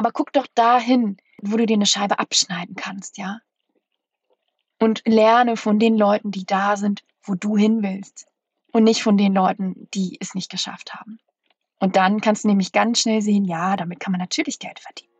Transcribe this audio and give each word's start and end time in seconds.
Aber 0.00 0.12
guck 0.12 0.32
doch 0.32 0.46
dahin, 0.54 1.18
wo 1.42 1.58
du 1.58 1.66
dir 1.66 1.74
eine 1.74 1.84
Scheibe 1.84 2.18
abschneiden 2.18 2.74
kannst, 2.74 3.18
ja? 3.18 3.40
Und 4.78 5.02
lerne 5.04 5.58
von 5.58 5.78
den 5.78 5.94
Leuten, 5.94 6.30
die 6.30 6.46
da 6.46 6.78
sind, 6.78 7.04
wo 7.22 7.34
du 7.34 7.58
hin 7.58 7.82
willst. 7.82 8.26
Und 8.72 8.84
nicht 8.84 9.02
von 9.02 9.18
den 9.18 9.34
Leuten, 9.34 9.90
die 9.92 10.16
es 10.18 10.34
nicht 10.34 10.50
geschafft 10.50 10.94
haben. 10.94 11.18
Und 11.80 11.96
dann 11.96 12.22
kannst 12.22 12.44
du 12.44 12.48
nämlich 12.48 12.72
ganz 12.72 13.02
schnell 13.02 13.20
sehen, 13.20 13.44
ja, 13.44 13.76
damit 13.76 14.00
kann 14.00 14.12
man 14.12 14.20
natürlich 14.20 14.58
Geld 14.58 14.80
verdienen. 14.80 15.12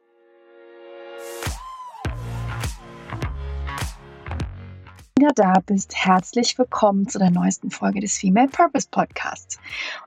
Wieder 5.21 5.35
da 5.35 5.61
bist, 5.67 5.95
herzlich 5.95 6.57
willkommen 6.57 7.07
zu 7.07 7.19
der 7.19 7.31
neuesten 7.31 7.71
Folge 7.71 8.01
des 8.01 8.17
Female 8.17 8.49
Purpose 8.49 8.89
Podcasts. 8.91 9.59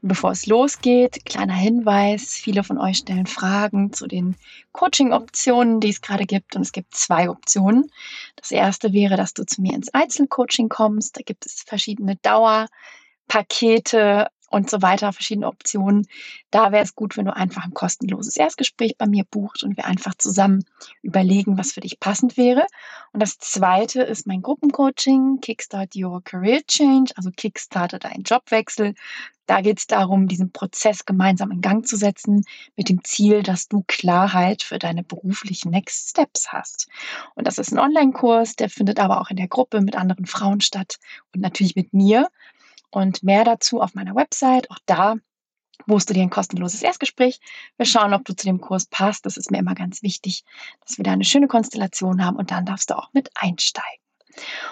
Und 0.02 0.08
bevor 0.08 0.32
es 0.32 0.48
losgeht, 0.48 1.24
kleiner 1.24 1.54
Hinweis, 1.54 2.34
viele 2.34 2.64
von 2.64 2.80
euch 2.80 2.98
stellen 2.98 3.28
Fragen 3.28 3.94
zu 3.94 4.08
den 4.08 4.36
Coaching-Optionen, 4.72 5.80
die 5.82 5.90
es 5.90 6.02
gerade 6.02 6.26
gibt. 6.26 6.56
Und 6.56 6.64
es 6.64 6.72
gibt 6.72 6.96
zwei 6.96 7.30
Optionen. 7.30 7.92
Das 8.38 8.50
erste 8.50 8.92
wäre, 8.92 9.16
dass 9.16 9.36
du 9.36 9.46
zu 9.46 9.62
mir 9.62 9.76
ins 9.76 9.94
Einzelcoaching 9.94 10.68
kommst. 10.68 11.16
Da 11.16 11.22
gibt 11.24 11.46
es 11.46 11.62
verschiedene 11.62 12.16
Dauerpakete 12.24 12.70
und 14.54 14.70
so 14.70 14.84
weiter, 14.84 15.12
verschiedene 15.14 15.48
Optionen. 15.48 16.08
Da 16.52 16.72
wäre 16.72 16.84
es 16.84 16.96
gut, 16.96 17.18
wenn 17.18 17.26
du 17.26 17.36
einfach 17.36 17.64
ein 17.64 17.74
kostenloses 17.74 18.38
Erstgespräch 18.38 18.98
bei 18.98 19.08
mir 19.08 19.24
buchst 19.24 19.64
und 19.64 19.78
wir 19.78 19.86
einfach 19.86 20.14
zusammen 20.14 20.64
überlegen, 21.02 21.58
was 21.58 21.72
für 21.72 21.82
dich 21.82 22.00
passend 22.00 22.38
wäre. 22.38 22.68
Und 23.14 23.20
das 23.20 23.40
zweite 23.40 24.04
ist 24.04 24.28
mein 24.28 24.44
Gruppencoaching, 24.44 25.40
Kickstart 25.42 25.96
Your 25.96 26.24
Career 26.24 26.62
Change, 26.68 27.14
also 27.16 27.32
Kickstarter 27.36 27.98
deinen 27.98 28.24
Jobwechsel. 28.24 28.94
Da 29.46 29.62
geht 29.62 29.80
es 29.80 29.88
darum, 29.88 30.28
diesen 30.28 30.52
Prozess 30.52 31.06
gemeinsam 31.06 31.52
in 31.52 31.62
Gang 31.62 31.86
zu 31.86 31.98
setzen, 31.98 32.46
mit 32.78 32.90
dem 32.90 33.04
Ziel, 33.04 33.44
dass 33.44 33.68
du 33.68 33.84
Klarheit 33.88 34.64
für 34.64 34.80
deine 34.80 35.04
beruflichen 35.04 35.72
Next 35.72 36.12
Steps 36.12 36.54
hast. 36.54 36.88
Und 37.36 37.46
das 37.48 37.58
ist 37.58 37.74
ein 37.74 37.80
Online-Kurs, 37.80 38.56
der 38.56 38.70
findet 38.70 39.00
aber 39.00 39.20
auch 39.20 39.32
in 39.32 39.36
der 39.36 39.50
Gruppe 39.50 39.82
mit 39.82 39.96
anderen 39.96 40.28
Frauen 40.28 40.62
statt 40.62 40.98
und 41.34 41.42
natürlich 41.42 41.76
mit 41.76 41.94
mir. 41.94 42.30
Und 42.94 43.24
mehr 43.24 43.44
dazu 43.44 43.82
auf 43.82 43.96
meiner 43.96 44.14
Website. 44.14 44.70
Auch 44.70 44.78
da 44.86 45.16
buchst 45.88 46.10
du 46.10 46.14
dir 46.14 46.22
ein 46.22 46.30
kostenloses 46.30 46.84
Erstgespräch. 46.84 47.40
Wir 47.76 47.88
schauen, 47.88 48.14
ob 48.14 48.24
du 48.24 48.36
zu 48.36 48.46
dem 48.46 48.62
Kurs 48.62 48.86
passt. 48.86 49.26
Das 49.26 49.36
ist 49.36 49.50
mir 49.50 49.58
immer 49.58 49.74
ganz 49.74 50.04
wichtig, 50.04 50.44
dass 50.86 50.98
wir 50.98 51.04
da 51.04 51.12
eine 51.12 51.26
schöne 51.26 51.48
Konstellation 51.48 52.24
haben 52.24 52.38
und 52.38 52.52
dann 52.52 52.68
darfst 52.68 52.92
du 52.92 52.98
auch 52.98 53.12
mit 53.12 53.32
einsteigen. 53.34 54.00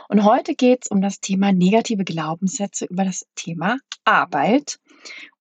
Und 0.07 0.23
heute 0.23 0.53
geht 0.53 0.85
es 0.85 0.91
um 0.91 1.01
das 1.01 1.19
Thema 1.19 1.51
negative 1.51 2.03
Glaubenssätze 2.03 2.85
über 2.85 3.05
das 3.05 3.25
Thema 3.33 3.77
Arbeit 4.05 4.79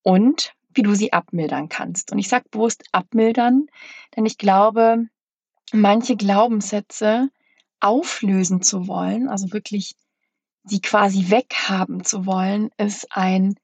und 0.03 0.55
wie 0.73 0.83
du 0.83 0.95
sie 0.95 1.13
abmildern 1.13 1.69
kannst. 1.69 2.13
Und 2.13 2.19
ich 2.19 2.29
sage 2.29 2.47
bewusst 2.51 2.85
abmildern, 2.93 3.67
denn 4.17 4.25
ich 4.25 4.39
glaube, 4.39 5.05
manche 5.71 6.17
Glaubenssätze 6.17 7.29
auflösen 7.79 8.63
zu 8.63 8.89
wollen, 8.89 9.29
also 9.29 9.53
wirklich 9.53 9.97
sie 10.65 10.81
quasi 10.81 11.31
weghaben 11.31 12.05
zu 12.05 12.27
wollen, 12.27 12.71
ist 12.77 13.07
ein 13.11 13.57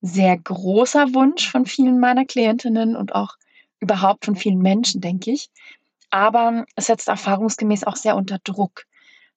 sehr 0.00 0.36
großer 0.36 1.14
Wunsch 1.14 1.50
von 1.50 1.66
vielen 1.66 1.98
meiner 1.98 2.24
Klientinnen 2.24 2.96
und 2.96 3.14
auch 3.14 3.36
überhaupt 3.80 4.24
von 4.24 4.36
vielen 4.36 4.60
Menschen, 4.60 5.00
denke 5.00 5.30
ich. 5.30 5.50
Aber 6.10 6.64
es 6.74 6.86
setzt 6.86 7.08
erfahrungsgemäß 7.08 7.84
auch 7.84 7.96
sehr 7.96 8.16
unter 8.16 8.38
Druck, 8.42 8.84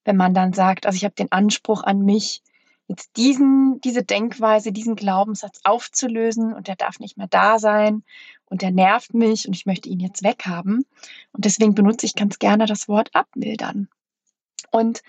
wenn 0.05 0.15
man 0.15 0.33
dann 0.33 0.53
sagt, 0.53 0.85
also 0.85 0.95
ich 0.95 1.03
habe 1.03 1.15
den 1.15 1.31
Anspruch 1.31 1.83
an 1.83 2.01
mich, 2.03 2.41
jetzt 2.87 3.15
diesen, 3.17 3.79
diese 3.81 4.03
Denkweise, 4.03 4.71
diesen 4.71 4.95
Glaubenssatz 4.95 5.61
aufzulösen 5.63 6.53
und 6.53 6.67
der 6.67 6.75
darf 6.75 6.99
nicht 6.99 7.17
mehr 7.17 7.27
da 7.29 7.57
sein 7.59 8.03
und 8.45 8.61
der 8.61 8.71
nervt 8.71 9.13
mich 9.13 9.47
und 9.47 9.55
ich 9.55 9.65
möchte 9.65 9.89
ihn 9.89 9.99
jetzt 9.99 10.23
weghaben. 10.23 10.85
Und 11.31 11.45
deswegen 11.45 11.73
benutze 11.73 12.05
ich 12.05 12.15
ganz 12.15 12.37
gerne 12.39 12.65
das 12.65 12.87
Wort 12.87 13.09
abmildern. 13.13 13.87
Und 14.69 15.01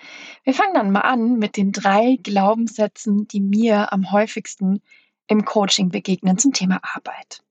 wir 0.44 0.54
fangen 0.54 0.74
dann 0.74 0.90
mal 0.90 1.00
an 1.00 1.38
mit 1.38 1.56
den 1.56 1.72
drei 1.72 2.18
Glaubenssätzen, 2.22 3.28
die 3.28 3.40
mir 3.40 3.92
am 3.92 4.10
häufigsten 4.12 4.82
im 5.26 5.44
Coaching 5.44 5.90
begegnen 5.90 6.38
zum 6.38 6.52
Thema 6.52 6.80
Arbeit. 6.82 7.42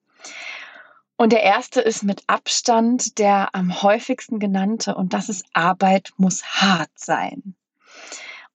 Und 1.17 1.31
der 1.31 1.43
erste 1.43 1.81
ist 1.81 2.03
mit 2.03 2.23
Abstand 2.27 3.19
der 3.19 3.53
am 3.53 3.83
häufigsten 3.83 4.39
genannte 4.39 4.95
und 4.95 5.13
das 5.13 5.29
ist 5.29 5.45
Arbeit 5.53 6.13
muss 6.17 6.43
hart 6.43 6.89
sein. 6.95 7.55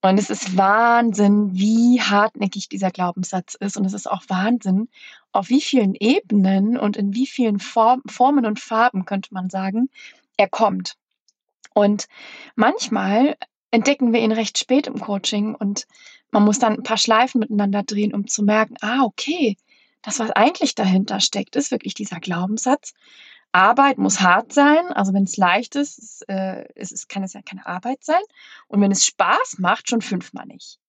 Und 0.01 0.19
es 0.19 0.29
ist 0.29 0.55
Wahnsinn, 0.55 1.49
wie 1.53 2.01
hartnäckig 2.01 2.69
dieser 2.69 2.91
Glaubenssatz 2.91 3.55
ist. 3.55 3.77
Und 3.77 3.85
es 3.85 3.93
ist 3.93 4.09
auch 4.09 4.23
Wahnsinn, 4.27 4.89
auf 5.31 5.49
wie 5.49 5.61
vielen 5.61 5.95
Ebenen 5.95 6.77
und 6.77 6.97
in 6.97 7.13
wie 7.13 7.25
vielen 7.25 7.59
Form, 7.59 8.03
Formen 8.05 8.45
und 8.45 8.59
Farben, 8.59 9.05
könnte 9.05 9.33
man 9.33 9.49
sagen, 9.49 9.89
er 10.37 10.47
kommt. 10.47 10.97
Und 11.77 12.07
manchmal 12.55 13.37
entdecken 13.69 14.11
wir 14.11 14.19
ihn 14.21 14.31
recht 14.31 14.57
spät 14.57 14.87
im 14.87 14.99
Coaching 14.99 15.53
und 15.53 15.85
man 16.31 16.43
muss 16.43 16.57
dann 16.57 16.73
ein 16.73 16.81
paar 16.81 16.97
Schleifen 16.97 17.37
miteinander 17.37 17.83
drehen, 17.83 18.15
um 18.15 18.25
zu 18.25 18.41
merken, 18.41 18.77
ah, 18.81 19.03
okay, 19.03 19.57
das, 20.01 20.17
was 20.17 20.31
eigentlich 20.31 20.73
dahinter 20.73 21.19
steckt, 21.19 21.55
ist 21.55 21.69
wirklich 21.69 21.93
dieser 21.93 22.19
Glaubenssatz. 22.19 22.95
Arbeit 23.51 23.99
muss 23.99 24.21
hart 24.21 24.53
sein, 24.53 24.87
also 24.87 25.13
wenn 25.13 25.25
es 25.25 25.37
leicht 25.37 25.75
ist, 25.75 25.99
ist, 25.99 26.27
äh, 26.27 26.67
ist, 26.73 26.93
ist, 26.93 27.09
kann 27.09 27.21
es 27.21 27.33
ja 27.33 27.43
keine 27.43 27.67
Arbeit 27.67 28.03
sein. 28.03 28.23
Und 28.67 28.81
wenn 28.81 28.91
es 28.91 29.05
Spaß 29.05 29.59
macht, 29.59 29.87
schon 29.87 30.01
fünfmal 30.01 30.47
nicht. 30.47 30.79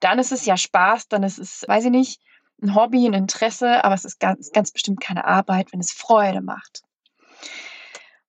Dann 0.00 0.18
ist 0.18 0.32
es 0.32 0.46
ja 0.46 0.56
Spaß, 0.56 1.06
dann 1.06 1.22
ist 1.22 1.38
es, 1.38 1.64
weiß 1.68 1.84
ich 1.84 1.90
nicht, 1.92 2.20
ein 2.60 2.74
Hobby, 2.74 3.06
ein 3.06 3.14
Interesse, 3.14 3.84
aber 3.84 3.94
es 3.94 4.04
ist 4.04 4.18
ganz, 4.18 4.50
ganz 4.50 4.72
bestimmt 4.72 5.00
keine 5.00 5.26
Arbeit, 5.26 5.72
wenn 5.72 5.78
es 5.78 5.92
Freude 5.92 6.40
macht. 6.40 6.82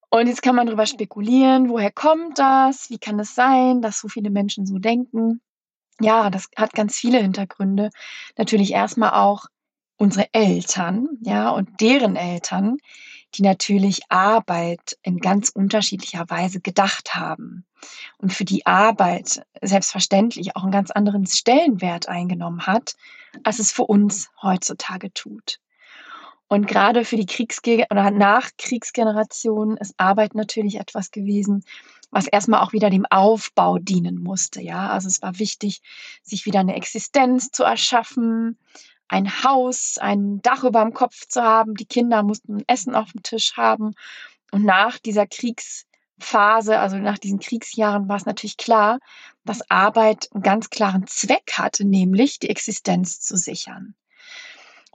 Und 0.09 0.27
jetzt 0.27 0.41
kann 0.41 0.55
man 0.55 0.67
darüber 0.67 0.85
spekulieren, 0.85 1.69
woher 1.69 1.91
kommt 1.91 2.39
das? 2.39 2.89
Wie 2.89 2.97
kann 2.97 3.19
es 3.19 3.35
sein, 3.35 3.81
dass 3.81 3.99
so 3.99 4.07
viele 4.07 4.29
Menschen 4.29 4.65
so 4.65 4.77
denken? 4.77 5.41
Ja, 5.99 6.29
das 6.29 6.49
hat 6.55 6.73
ganz 6.73 6.97
viele 6.97 7.19
Hintergründe. 7.19 7.89
Natürlich 8.37 8.71
erstmal 8.71 9.11
auch 9.11 9.45
unsere 9.97 10.27
Eltern, 10.33 11.07
ja, 11.21 11.49
und 11.49 11.79
deren 11.79 12.15
Eltern, 12.15 12.77
die 13.33 13.41
natürlich 13.41 14.01
Arbeit 14.09 14.97
in 15.03 15.19
ganz 15.19 15.49
unterschiedlicher 15.49 16.29
Weise 16.29 16.59
gedacht 16.61 17.15
haben 17.15 17.65
und 18.17 18.33
für 18.33 18.45
die 18.45 18.65
Arbeit 18.65 19.45
selbstverständlich 19.61 20.55
auch 20.55 20.63
einen 20.63 20.71
ganz 20.71 20.91
anderen 20.91 21.25
Stellenwert 21.25 22.07
eingenommen 22.07 22.65
hat, 22.65 22.95
als 23.43 23.59
es 23.59 23.71
für 23.71 23.83
uns 23.83 24.29
heutzutage 24.41 25.13
tut. 25.13 25.59
Und 26.47 26.67
gerade 26.67 27.05
für 27.05 27.15
die 27.15 27.25
Kriegsge 27.25 27.85
oder 27.89 28.11
Nachkriegsgeneration 28.11 29.77
ist 29.77 29.95
Arbeit 29.97 30.35
natürlich 30.35 30.75
etwas 30.75 31.11
gewesen, 31.11 31.63
was 32.11 32.27
erstmal 32.27 32.61
auch 32.61 32.71
wieder 32.71 32.89
dem 32.89 33.05
Aufbau 33.09 33.79
dienen 33.79 34.21
musste. 34.21 34.61
Ja, 34.61 34.89
also 34.89 35.07
es 35.07 35.21
war 35.21 35.39
wichtig, 35.39 35.81
sich 36.21 36.45
wieder 36.45 36.59
eine 36.59 36.75
Existenz 36.75 37.49
zu 37.51 37.63
erschaffen, 37.63 38.59
ein 39.07 39.43
Haus, 39.43 39.97
ein 39.97 40.41
Dach 40.41 40.63
über 40.63 40.81
dem 40.83 40.93
Kopf 40.93 41.27
zu 41.27 41.41
haben. 41.41 41.75
Die 41.75 41.85
Kinder 41.85 42.23
mussten 42.23 42.63
Essen 42.67 42.95
auf 42.95 43.11
dem 43.11 43.23
Tisch 43.23 43.57
haben. 43.57 43.95
Und 44.51 44.63
nach 44.63 44.99
dieser 44.99 45.27
Kriegsphase, 45.27 46.79
also 46.79 46.97
nach 46.97 47.17
diesen 47.17 47.39
Kriegsjahren, 47.39 48.07
war 48.07 48.17
es 48.17 48.25
natürlich 48.25 48.57
klar, 48.57 48.99
dass 49.43 49.69
Arbeit 49.69 50.29
einen 50.33 50.43
ganz 50.43 50.69
klaren 50.69 51.07
Zweck 51.07 51.53
hatte, 51.53 51.85
nämlich 51.85 52.39
die 52.39 52.49
Existenz 52.49 53.19
zu 53.19 53.35
sichern. 53.35 53.95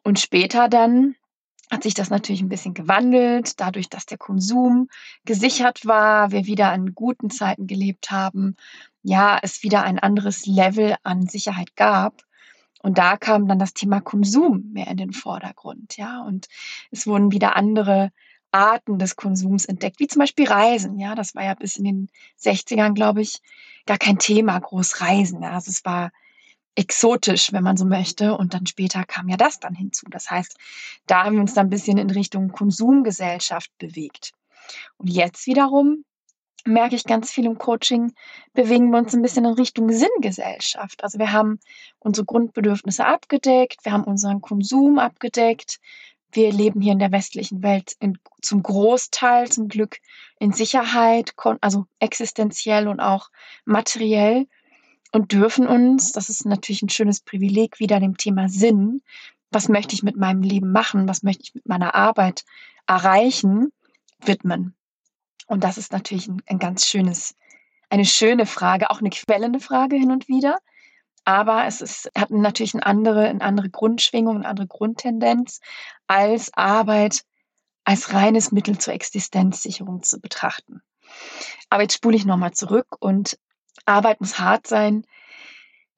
Und 0.02 0.18
später 0.18 0.68
dann 0.68 1.16
hat 1.70 1.84
sich 1.84 1.94
das 1.94 2.10
natürlich 2.10 2.42
ein 2.42 2.48
bisschen 2.48 2.74
gewandelt, 2.74 3.60
dadurch, 3.60 3.88
dass 3.88 4.04
der 4.04 4.18
Konsum 4.18 4.88
gesichert 5.24 5.86
war, 5.86 6.32
wir 6.32 6.46
wieder 6.46 6.70
an 6.70 6.94
guten 6.94 7.30
Zeiten 7.30 7.66
gelebt 7.66 8.10
haben, 8.10 8.56
ja, 9.02 9.38
es 9.40 9.62
wieder 9.62 9.82
ein 9.82 9.98
anderes 9.98 10.46
Level 10.46 10.96
an 11.04 11.26
Sicherheit 11.26 11.76
gab. 11.76 12.22
Und 12.82 12.98
da 12.98 13.16
kam 13.16 13.46
dann 13.46 13.58
das 13.58 13.74
Thema 13.74 14.00
Konsum 14.00 14.70
mehr 14.72 14.88
in 14.88 14.96
den 14.96 15.12
Vordergrund, 15.12 15.96
ja, 15.96 16.22
und 16.22 16.48
es 16.90 17.06
wurden 17.06 17.30
wieder 17.30 17.54
andere 17.54 18.10
Arten 18.52 18.98
des 18.98 19.16
Konsums 19.16 19.66
entdeckt, 19.66 20.00
wie 20.00 20.08
zum 20.08 20.20
Beispiel 20.20 20.48
Reisen, 20.48 20.98
ja, 20.98 21.14
das 21.14 21.34
war 21.34 21.44
ja 21.44 21.54
bis 21.54 21.76
in 21.76 21.84
den 21.84 22.08
60ern, 22.40 22.94
glaube 22.94 23.20
ich, 23.20 23.40
gar 23.86 23.98
kein 23.98 24.18
Thema, 24.18 24.58
groß 24.58 25.02
Reisen, 25.02 25.42
ja, 25.42 25.52
also 25.52 25.70
es 25.70 25.84
war 25.84 26.10
exotisch, 26.80 27.52
wenn 27.52 27.62
man 27.62 27.76
so 27.76 27.84
möchte. 27.84 28.36
Und 28.36 28.54
dann 28.54 28.66
später 28.66 29.04
kam 29.04 29.28
ja 29.28 29.36
das 29.36 29.60
dann 29.60 29.74
hinzu. 29.74 30.06
Das 30.10 30.30
heißt, 30.30 30.56
da 31.06 31.24
haben 31.24 31.34
wir 31.34 31.42
uns 31.42 31.54
dann 31.54 31.66
ein 31.66 31.70
bisschen 31.70 31.98
in 31.98 32.10
Richtung 32.10 32.48
Konsumgesellschaft 32.48 33.70
bewegt. 33.78 34.32
Und 34.96 35.08
jetzt 35.08 35.46
wiederum 35.46 36.04
merke 36.64 36.94
ich 36.94 37.04
ganz 37.04 37.30
viel 37.30 37.46
im 37.46 37.58
Coaching, 37.58 38.12
bewegen 38.54 38.90
wir 38.90 38.98
uns 38.98 39.14
ein 39.14 39.22
bisschen 39.22 39.44
in 39.44 39.54
Richtung 39.54 39.90
Sinngesellschaft. 39.90 41.04
Also 41.04 41.18
wir 41.18 41.32
haben 41.32 41.58
unsere 41.98 42.24
Grundbedürfnisse 42.24 43.04
abgedeckt, 43.04 43.84
wir 43.84 43.92
haben 43.92 44.04
unseren 44.04 44.40
Konsum 44.40 44.98
abgedeckt. 44.98 45.80
Wir 46.32 46.52
leben 46.52 46.80
hier 46.80 46.92
in 46.92 46.98
der 47.00 47.12
westlichen 47.12 47.62
Welt 47.62 47.94
in, 47.98 48.18
zum 48.40 48.62
Großteil 48.62 49.50
zum 49.50 49.68
Glück 49.68 49.98
in 50.38 50.52
Sicherheit, 50.52 51.34
also 51.60 51.86
existenziell 51.98 52.86
und 52.88 53.00
auch 53.00 53.30
materiell 53.64 54.46
und 55.12 55.32
dürfen 55.32 55.66
uns, 55.66 56.12
das 56.12 56.28
ist 56.28 56.46
natürlich 56.46 56.82
ein 56.82 56.88
schönes 56.88 57.20
Privileg, 57.20 57.80
wieder 57.80 58.00
dem 58.00 58.16
Thema 58.16 58.48
Sinn, 58.48 59.02
was 59.50 59.68
möchte 59.68 59.94
ich 59.94 60.02
mit 60.02 60.16
meinem 60.16 60.42
Leben 60.42 60.70
machen, 60.72 61.08
was 61.08 61.22
möchte 61.22 61.42
ich 61.42 61.54
mit 61.54 61.66
meiner 61.66 61.94
Arbeit 61.94 62.44
erreichen, 62.86 63.72
widmen. 64.20 64.74
Und 65.46 65.64
das 65.64 65.78
ist 65.78 65.92
natürlich 65.92 66.28
ein, 66.28 66.42
ein 66.46 66.58
ganz 66.58 66.86
schönes, 66.86 67.34
eine 67.88 68.04
schöne 68.04 68.46
Frage, 68.46 68.90
auch 68.90 69.00
eine 69.00 69.10
quellende 69.10 69.58
Frage 69.58 69.96
hin 69.96 70.12
und 70.12 70.28
wieder. 70.28 70.58
Aber 71.24 71.66
es 71.66 71.80
ist, 71.80 72.10
hat 72.16 72.30
natürlich 72.30 72.74
eine 72.74 72.86
andere, 72.86 73.28
eine 73.28 73.42
andere 73.42 73.68
Grundschwingung, 73.68 74.36
eine 74.36 74.48
andere 74.48 74.68
Grundtendenz, 74.68 75.60
als 76.06 76.54
Arbeit 76.54 77.24
als 77.84 78.12
reines 78.12 78.52
Mittel 78.52 78.78
zur 78.78 78.94
Existenzsicherung 78.94 80.02
zu 80.02 80.20
betrachten. 80.20 80.82
Aber 81.70 81.82
jetzt 81.82 81.94
spule 81.94 82.16
ich 82.16 82.24
nochmal 82.24 82.52
zurück 82.52 82.86
und 83.00 83.38
Arbeit 83.86 84.20
muss 84.20 84.38
hart 84.38 84.66
sein 84.66 85.04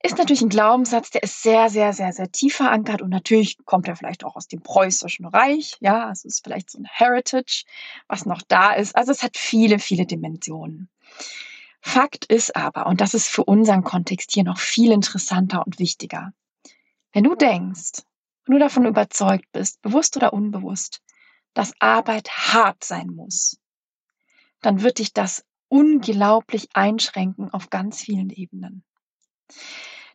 ist 0.03 0.19
natürlich 0.19 0.43
ein 0.43 0.49
Glaubenssatz, 0.49 1.11
der 1.11 1.23
ist 1.23 1.43
sehr, 1.43 1.71
sehr, 1.71 1.93
sehr, 1.93 2.13
sehr 2.13 2.31
tief 2.31 2.57
verankert 2.57 3.03
und 3.03 3.11
natürlich 3.11 3.57
kommt 3.65 3.87
er 3.87 3.95
vielleicht 3.95 4.25
auch 4.25 4.35
aus 4.35 4.49
dem 4.49 4.61
preußischen 4.61 5.27
Reich. 5.27 5.77
Ja, 5.81 6.11
es 6.11 6.25
ist 6.25 6.43
vielleicht 6.43 6.71
so 6.71 6.79
ein 6.79 6.89
Heritage, 6.91 7.65
was 8.09 8.27
noch 8.27 8.43
da 8.43 8.73
ist. 8.73 8.97
Also 8.97 9.13
es 9.13 9.23
hat 9.23 9.37
viele, 9.37 9.79
viele 9.79 10.05
Dimensionen. 10.05 10.89
Fakt 11.81 12.25
ist 12.25 12.57
aber, 12.57 12.87
und 12.87 13.01
das 13.01 13.15
ist 13.15 13.29
für 13.29 13.45
unseren 13.45 13.85
Kontext 13.85 14.33
hier 14.33 14.45
noch 14.45 14.59
viel 14.59 14.91
interessanter 14.91 15.65
und 15.65 15.79
wichtiger, 15.79 16.33
wenn 17.13 17.25
du 17.25 17.37
denkst, 17.37 18.03
wenn 18.45 18.55
du 18.55 18.59
davon 18.59 18.87
überzeugt 18.87 19.47
bist, 19.53 19.83
bewusst 19.83 20.17
oder 20.17 20.33
unbewusst, 20.33 21.01
dass 21.55 21.75
Arbeit 21.79 22.29
hart 22.31 22.83
sein 22.83 23.09
muss, 23.09 23.59
dann 24.63 24.83
wird 24.83 24.99
dich 24.99 25.13
das 25.13 25.45
unglaublich 25.73 26.69
einschränken 26.75 27.49
auf 27.51 27.71
ganz 27.71 28.03
vielen 28.03 28.29
Ebenen. 28.29 28.85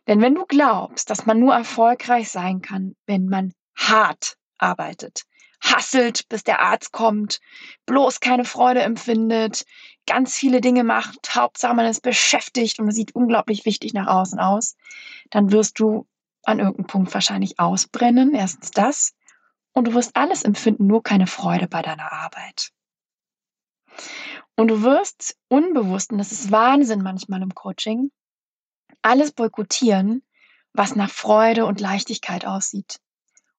Denn 0.06 0.20
wenn 0.20 0.36
du 0.36 0.46
glaubst, 0.46 1.10
dass 1.10 1.26
man 1.26 1.40
nur 1.40 1.52
erfolgreich 1.52 2.30
sein 2.30 2.62
kann, 2.62 2.94
wenn 3.06 3.26
man 3.26 3.52
hart 3.76 4.36
arbeitet, 4.56 5.24
hasselt, 5.60 6.28
bis 6.28 6.44
der 6.44 6.60
Arzt 6.60 6.92
kommt, 6.92 7.40
bloß 7.86 8.20
keine 8.20 8.44
Freude 8.44 8.82
empfindet, 8.82 9.64
ganz 10.06 10.36
viele 10.36 10.60
Dinge 10.60 10.84
macht, 10.84 11.34
Hauptsache 11.34 11.74
man 11.74 11.86
ist 11.86 12.02
beschäftigt 12.02 12.78
und 12.78 12.92
sieht 12.92 13.16
unglaublich 13.16 13.64
wichtig 13.64 13.92
nach 13.94 14.06
außen 14.06 14.38
aus, 14.38 14.76
dann 15.30 15.50
wirst 15.50 15.80
du 15.80 16.06
an 16.44 16.60
irgendeinem 16.60 16.86
Punkt 16.86 17.12
wahrscheinlich 17.12 17.58
ausbrennen. 17.58 18.32
Erstens 18.32 18.70
das. 18.70 19.12
Und 19.72 19.88
du 19.88 19.94
wirst 19.94 20.14
alles 20.14 20.44
empfinden, 20.44 20.86
nur 20.86 21.02
keine 21.02 21.26
Freude 21.26 21.66
bei 21.66 21.82
deiner 21.82 22.12
Arbeit. 22.12 22.70
Und 24.58 24.66
du 24.66 24.82
wirst 24.82 25.36
unbewusst, 25.46 26.10
und 26.10 26.18
das 26.18 26.32
ist 26.32 26.50
Wahnsinn 26.50 27.00
manchmal 27.00 27.42
im 27.42 27.54
Coaching, 27.54 28.10
alles 29.02 29.30
boykottieren, 29.30 30.24
was 30.72 30.96
nach 30.96 31.10
Freude 31.10 31.64
und 31.64 31.78
Leichtigkeit 31.78 32.44
aussieht. 32.44 32.98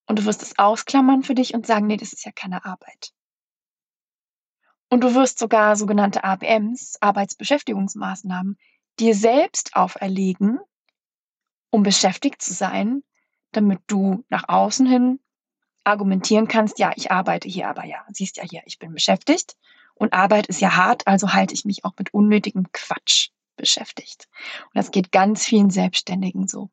Und 0.06 0.18
du 0.18 0.26
wirst 0.26 0.42
es 0.42 0.58
ausklammern 0.58 1.22
für 1.22 1.34
dich 1.34 1.54
und 1.54 1.66
sagen, 1.66 1.86
nee, 1.86 1.96
das 1.96 2.12
ist 2.12 2.26
ja 2.26 2.32
keine 2.32 2.66
Arbeit. 2.66 3.12
Und 4.90 5.02
du 5.02 5.14
wirst 5.14 5.38
sogar 5.38 5.74
sogenannte 5.74 6.22
ABMs, 6.22 6.98
Arbeitsbeschäftigungsmaßnahmen, 7.00 8.58
dir 8.98 9.14
selbst 9.14 9.76
auferlegen, 9.76 10.60
um 11.70 11.82
beschäftigt 11.82 12.42
zu 12.42 12.52
sein, 12.52 13.02
damit 13.52 13.80
du 13.86 14.26
nach 14.28 14.50
außen 14.50 14.84
hin 14.84 15.18
argumentieren 15.82 16.46
kannst, 16.46 16.78
ja, 16.78 16.92
ich 16.94 17.10
arbeite 17.10 17.48
hier, 17.48 17.70
aber 17.70 17.86
ja, 17.86 18.04
siehst 18.12 18.36
ja 18.36 18.42
hier, 18.42 18.60
ich 18.66 18.78
bin 18.78 18.92
beschäftigt 18.92 19.56
und 20.00 20.14
Arbeit 20.14 20.46
ist 20.46 20.62
ja 20.62 20.76
hart, 20.76 21.06
also 21.06 21.34
halte 21.34 21.52
ich 21.52 21.66
mich 21.66 21.84
auch 21.84 21.92
mit 21.98 22.14
unnötigem 22.14 22.72
Quatsch 22.72 23.28
beschäftigt. 23.56 24.28
Und 24.64 24.76
das 24.76 24.90
geht 24.90 25.12
ganz 25.12 25.44
vielen 25.44 25.68
Selbstständigen 25.68 26.48
so. 26.48 26.70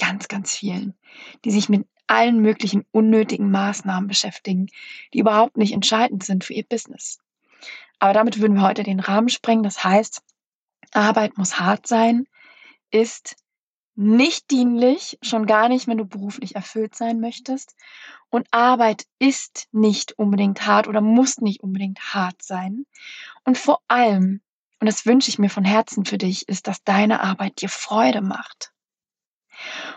Ganz, 0.00 0.28
ganz 0.28 0.56
vielen, 0.56 0.96
die 1.44 1.50
sich 1.50 1.68
mit 1.68 1.86
allen 2.06 2.40
möglichen 2.40 2.86
unnötigen 2.90 3.50
Maßnahmen 3.50 4.08
beschäftigen, 4.08 4.68
die 5.12 5.18
überhaupt 5.18 5.58
nicht 5.58 5.74
entscheidend 5.74 6.24
sind 6.24 6.42
für 6.42 6.54
ihr 6.54 6.64
Business. 6.64 7.18
Aber 7.98 8.14
damit 8.14 8.40
würden 8.40 8.54
wir 8.54 8.62
heute 8.62 8.82
den 8.82 9.00
Rahmen 9.00 9.28
sprengen. 9.28 9.62
Das 9.62 9.84
heißt, 9.84 10.22
Arbeit 10.94 11.36
muss 11.36 11.60
hart 11.60 11.86
sein, 11.86 12.26
ist 12.90 13.36
nicht 13.98 14.50
dienlich, 14.50 15.18
schon 15.22 15.46
gar 15.46 15.68
nicht, 15.68 15.88
wenn 15.88 15.98
du 15.98 16.04
beruflich 16.04 16.54
erfüllt 16.54 16.94
sein 16.94 17.20
möchtest. 17.20 17.74
Und 18.30 18.46
Arbeit 18.50 19.06
ist 19.18 19.68
nicht 19.72 20.18
unbedingt 20.18 20.66
hart 20.66 20.86
oder 20.88 21.00
muss 21.00 21.38
nicht 21.38 21.62
unbedingt 21.62 22.14
hart 22.14 22.42
sein. 22.42 22.86
Und 23.44 23.58
vor 23.58 23.80
allem 23.88 24.40
und 24.80 24.86
das 24.86 25.06
wünsche 25.06 25.28
ich 25.28 25.38
mir 25.38 25.50
von 25.50 25.64
Herzen 25.64 26.04
für 26.04 26.18
dich, 26.18 26.48
ist, 26.48 26.66
dass 26.68 26.84
deine 26.84 27.20
Arbeit 27.20 27.60
dir 27.60 27.68
Freude 27.68 28.20
macht. 28.20 28.72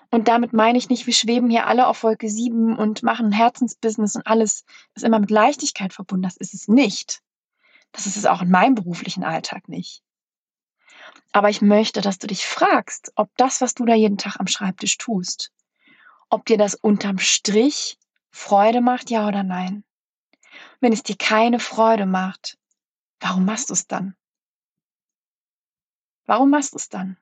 Und 0.09 0.27
damit 0.27 0.53
meine 0.53 0.77
ich 0.77 0.89
nicht, 0.89 1.05
wir 1.05 1.13
schweben 1.13 1.49
hier 1.49 1.67
alle 1.67 1.85
auf 1.85 2.01
Wolke 2.01 2.29
7 2.29 2.77
und 2.77 3.03
machen 3.03 3.27
ein 3.27 3.31
Herzensbusiness 3.31 4.15
und 4.15 4.25
alles 4.25 4.65
ist 4.95 5.03
immer 5.03 5.19
mit 5.19 5.29
Leichtigkeit 5.29 5.93
verbunden. 5.93 6.23
Das 6.23 6.37
ist 6.37 6.55
es 6.55 6.67
nicht. 6.67 7.21
Das 7.91 8.07
ist 8.07 8.17
es 8.17 8.25
auch 8.25 8.41
in 8.41 8.49
meinem 8.49 8.73
beruflichen 8.73 9.23
Alltag 9.23 9.69
nicht. 9.69 10.01
Aber 11.31 11.49
ich 11.49 11.61
möchte, 11.61 12.01
dass 12.01 12.17
du 12.17 12.27
dich 12.27 12.45
fragst, 12.45 13.11
ob 13.15 13.29
das, 13.37 13.61
was 13.61 13.73
du 13.73 13.85
da 13.85 13.93
jeden 13.93 14.17
Tag 14.17 14.39
am 14.39 14.47
Schreibtisch 14.47 14.97
tust, 14.97 15.51
ob 16.29 16.45
dir 16.45 16.57
das 16.57 16.75
unterm 16.75 17.19
Strich 17.19 17.97
Freude 18.31 18.81
macht, 18.81 19.09
ja 19.09 19.27
oder 19.27 19.43
nein. 19.43 19.83
Wenn 20.79 20.93
es 20.93 21.03
dir 21.03 21.15
keine 21.17 21.59
Freude 21.59 22.05
macht, 22.05 22.57
warum 23.19 23.45
machst 23.45 23.69
du 23.69 23.73
es 23.73 23.87
dann? 23.87 24.15
Warum 26.25 26.49
machst 26.49 26.73
du 26.73 26.77
es 26.77 26.89
dann? 26.89 27.17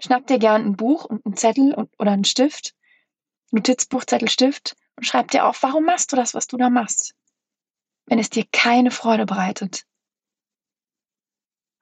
Schnapp 0.00 0.26
dir 0.26 0.38
gern 0.38 0.64
ein 0.64 0.76
Buch 0.76 1.04
und 1.04 1.24
einen 1.26 1.36
Zettel 1.36 1.74
und, 1.74 1.90
oder 1.98 2.12
einen 2.12 2.24
Stift, 2.24 2.74
Notizbuch, 3.50 4.04
Zettel, 4.04 4.28
Stift 4.28 4.76
und 4.96 5.04
schreib 5.04 5.30
dir 5.30 5.46
auf, 5.46 5.62
warum 5.62 5.84
machst 5.84 6.12
du 6.12 6.16
das, 6.16 6.34
was 6.34 6.46
du 6.46 6.56
da 6.56 6.70
machst, 6.70 7.14
wenn 8.06 8.18
es 8.18 8.30
dir 8.30 8.44
keine 8.50 8.90
Freude 8.90 9.26
bereitet. 9.26 9.84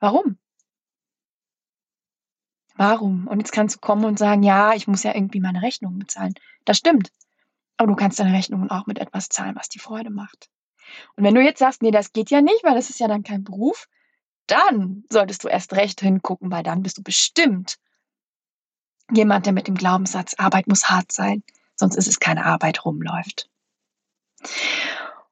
Warum? 0.00 0.38
Warum? 2.76 3.26
Und 3.26 3.38
jetzt 3.38 3.52
kannst 3.52 3.76
du 3.76 3.80
kommen 3.80 4.04
und 4.04 4.18
sagen, 4.18 4.42
ja, 4.42 4.74
ich 4.74 4.86
muss 4.86 5.02
ja 5.02 5.14
irgendwie 5.14 5.40
meine 5.40 5.62
Rechnungen 5.62 5.98
bezahlen. 5.98 6.34
Das 6.64 6.76
stimmt. 6.76 7.10
Aber 7.76 7.88
du 7.88 7.96
kannst 7.96 8.18
deine 8.18 8.32
Rechnungen 8.32 8.70
auch 8.70 8.86
mit 8.86 8.98
etwas 8.98 9.28
zahlen, 9.28 9.56
was 9.56 9.68
die 9.68 9.78
Freude 9.78 10.10
macht. 10.10 10.48
Und 11.16 11.24
wenn 11.24 11.34
du 11.34 11.42
jetzt 11.42 11.58
sagst, 11.58 11.82
nee, 11.82 11.90
das 11.90 12.12
geht 12.12 12.30
ja 12.30 12.40
nicht, 12.40 12.62
weil 12.64 12.74
das 12.74 12.90
ist 12.90 13.00
ja 13.00 13.08
dann 13.08 13.22
kein 13.22 13.44
Beruf, 13.44 13.88
dann 14.46 15.04
solltest 15.10 15.42
du 15.44 15.48
erst 15.48 15.72
recht 15.72 16.00
hingucken, 16.00 16.50
weil 16.50 16.62
dann 16.62 16.82
bist 16.82 16.98
du 16.98 17.02
bestimmt 17.02 17.78
jemand, 19.10 19.46
der 19.46 19.52
mit 19.52 19.68
dem 19.68 19.74
Glaubenssatz, 19.74 20.34
Arbeit 20.38 20.68
muss 20.68 20.88
hart 20.88 21.12
sein, 21.12 21.42
sonst 21.74 21.96
ist 21.96 22.08
es 22.08 22.20
keine 22.20 22.44
Arbeit, 22.44 22.84
rumläuft. 22.84 23.48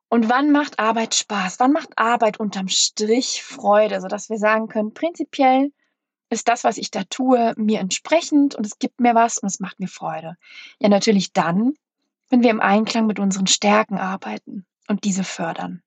Und 0.08 0.28
wann 0.28 0.52
macht 0.52 0.78
Arbeit 0.78 1.14
Spaß? 1.14 1.58
Wann 1.60 1.72
macht 1.72 1.98
Arbeit 1.98 2.38
unterm 2.38 2.68
Strich 2.68 3.42
Freude, 3.42 4.00
sodass 4.00 4.30
wir 4.30 4.38
sagen 4.38 4.68
können, 4.68 4.94
prinzipiell 4.94 5.72
ist 6.34 6.48
das, 6.48 6.64
was 6.64 6.76
ich 6.76 6.90
da 6.90 7.04
tue, 7.04 7.54
mir 7.56 7.80
entsprechend 7.80 8.54
und 8.54 8.66
es 8.66 8.78
gibt 8.78 9.00
mir 9.00 9.14
was 9.14 9.38
und 9.38 9.46
es 9.46 9.60
macht 9.60 9.80
mir 9.80 9.88
Freude. 9.88 10.36
Ja, 10.78 10.88
natürlich 10.88 11.32
dann, 11.32 11.74
wenn 12.28 12.42
wir 12.42 12.50
im 12.50 12.60
Einklang 12.60 13.06
mit 13.06 13.18
unseren 13.18 13.46
Stärken 13.46 13.98
arbeiten 13.98 14.66
und 14.88 15.04
diese 15.04 15.24
fördern. 15.24 15.82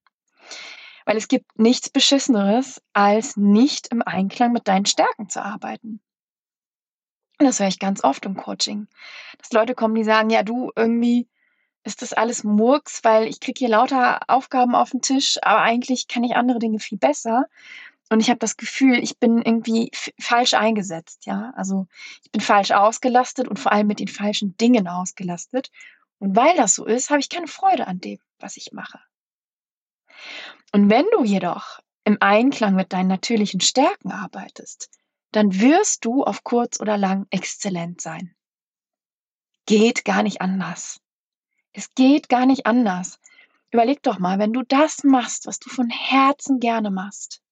Weil 1.05 1.17
es 1.17 1.27
gibt 1.27 1.57
nichts 1.57 1.89
Beschisseneres, 1.89 2.81
als 2.93 3.37
nicht 3.37 3.87
im 3.87 4.01
Einklang 4.01 4.51
mit 4.51 4.67
deinen 4.67 4.85
Stärken 4.85 5.29
zu 5.29 5.43
arbeiten. 5.43 6.01
Und 7.39 7.45
das 7.45 7.59
höre 7.59 7.67
ich 7.67 7.79
ganz 7.79 8.03
oft 8.03 8.25
im 8.25 8.35
Coaching. 8.35 8.87
Dass 9.37 9.51
Leute 9.51 9.75
kommen, 9.75 9.95
die 9.95 10.03
sagen, 10.03 10.29
ja, 10.29 10.43
du, 10.43 10.71
irgendwie 10.75 11.27
ist 11.83 12.01
das 12.01 12.13
alles 12.13 12.43
Murks, 12.43 13.03
weil 13.03 13.27
ich 13.27 13.39
kriege 13.39 13.59
hier 13.59 13.69
lauter 13.69 14.19
Aufgaben 14.27 14.75
auf 14.75 14.89
den 14.91 15.01
Tisch, 15.01 15.37
aber 15.41 15.61
eigentlich 15.61 16.07
kann 16.07 16.23
ich 16.23 16.35
andere 16.35 16.59
Dinge 16.59 16.79
viel 16.79 16.97
besser. 16.97 17.45
Und 18.09 18.21
ich 18.21 18.29
habe 18.29 18.39
das 18.39 18.55
Gefühl, 18.55 18.99
ich 19.03 19.19
bin 19.19 19.41
irgendwie 19.41 19.91
falsch 20.19 20.53
eingesetzt, 20.53 21.25
ja. 21.25 21.51
Also 21.55 21.87
ich 22.23 22.31
bin 22.31 22.41
falsch 22.41 22.71
ausgelastet 22.71 23.47
und 23.47 23.59
vor 23.59 23.71
allem 23.71 23.87
mit 23.87 23.99
den 23.99 24.07
falschen 24.07 24.55
Dingen 24.57 24.87
ausgelastet. 24.87 25.71
Und 26.19 26.35
weil 26.35 26.55
das 26.55 26.75
so 26.75 26.85
ist, 26.85 27.09
habe 27.09 27.19
ich 27.19 27.29
keine 27.29 27.47
Freude 27.47 27.87
an 27.87 27.99
dem, 27.99 28.19
was 28.39 28.55
ich 28.55 28.71
mache. 28.71 28.99
Und 30.71 30.89
wenn 30.89 31.05
du 31.11 31.23
jedoch 31.23 31.79
im 32.05 32.17
Einklang 32.21 32.75
mit 32.75 32.93
deinen 32.93 33.09
natürlichen 33.09 33.59
Stärken 33.59 34.11
arbeitest, 34.11 34.89
dann 35.31 35.59
wirst 35.59 36.05
du 36.05 36.23
auf 36.23 36.43
kurz 36.43 36.79
oder 36.79 36.97
lang 36.97 37.27
exzellent 37.29 37.99
sein. 37.99 38.33
Geht 39.65 40.05
gar 40.05 40.23
nicht 40.23 40.41
anders. 40.41 41.01
Es 41.73 41.93
geht 41.93 42.29
gar 42.29 42.45
nicht 42.45 42.65
anders. 42.65 43.19
Überleg 43.69 44.01
doch 44.01 44.17
mal, 44.17 44.39
wenn 44.39 44.53
du 44.53 44.63
das 44.63 45.03
machst, 45.03 45.45
was 45.45 45.59
du 45.59 45.69
von 45.69 45.89
Herzen 45.89 46.61
gerne 46.61 46.89
machst 46.89 47.43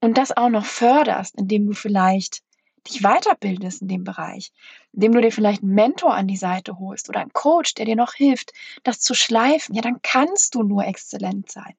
und 0.00 0.18
das 0.18 0.36
auch 0.36 0.48
noch 0.48 0.64
förderst, 0.64 1.36
indem 1.36 1.66
du 1.66 1.72
vielleicht 1.72 2.42
dich 2.86 3.00
weiterbildest 3.00 3.82
in 3.82 3.88
dem 3.88 4.04
Bereich, 4.04 4.52
indem 4.92 5.12
du 5.12 5.20
dir 5.20 5.32
vielleicht 5.32 5.62
einen 5.62 5.74
Mentor 5.74 6.14
an 6.14 6.26
die 6.26 6.36
Seite 6.36 6.78
holst 6.78 7.08
oder 7.08 7.20
einen 7.20 7.32
Coach, 7.32 7.74
der 7.74 7.86
dir 7.86 7.96
noch 7.96 8.14
hilft, 8.14 8.52
das 8.82 9.00
zu 9.00 9.14
schleifen, 9.14 9.74
ja, 9.74 9.82
dann 9.82 10.00
kannst 10.02 10.54
du 10.54 10.62
nur 10.62 10.84
exzellent 10.84 11.50
sein. 11.50 11.74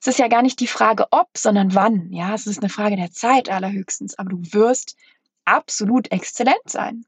Es 0.00 0.06
ist 0.06 0.18
ja 0.18 0.28
gar 0.28 0.42
nicht 0.42 0.60
die 0.60 0.66
Frage 0.66 1.06
ob, 1.10 1.28
sondern 1.36 1.74
wann. 1.74 2.12
Ja, 2.12 2.34
es 2.34 2.46
ist 2.46 2.60
eine 2.60 2.68
Frage 2.68 2.96
der 2.96 3.12
Zeit 3.12 3.48
allerhöchstens, 3.48 4.18
aber 4.18 4.30
du 4.30 4.38
wirst 4.52 4.96
absolut 5.44 6.10
exzellent 6.10 6.66
sein. 6.66 7.04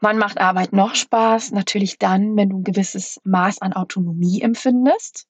Wann 0.00 0.18
macht 0.18 0.38
Arbeit 0.38 0.72
noch 0.72 0.94
Spaß? 0.94 1.52
Natürlich 1.52 1.98
dann, 1.98 2.36
wenn 2.36 2.50
du 2.50 2.58
ein 2.58 2.64
gewisses 2.64 3.20
Maß 3.24 3.62
an 3.62 3.72
Autonomie 3.72 4.42
empfindest. 4.42 5.26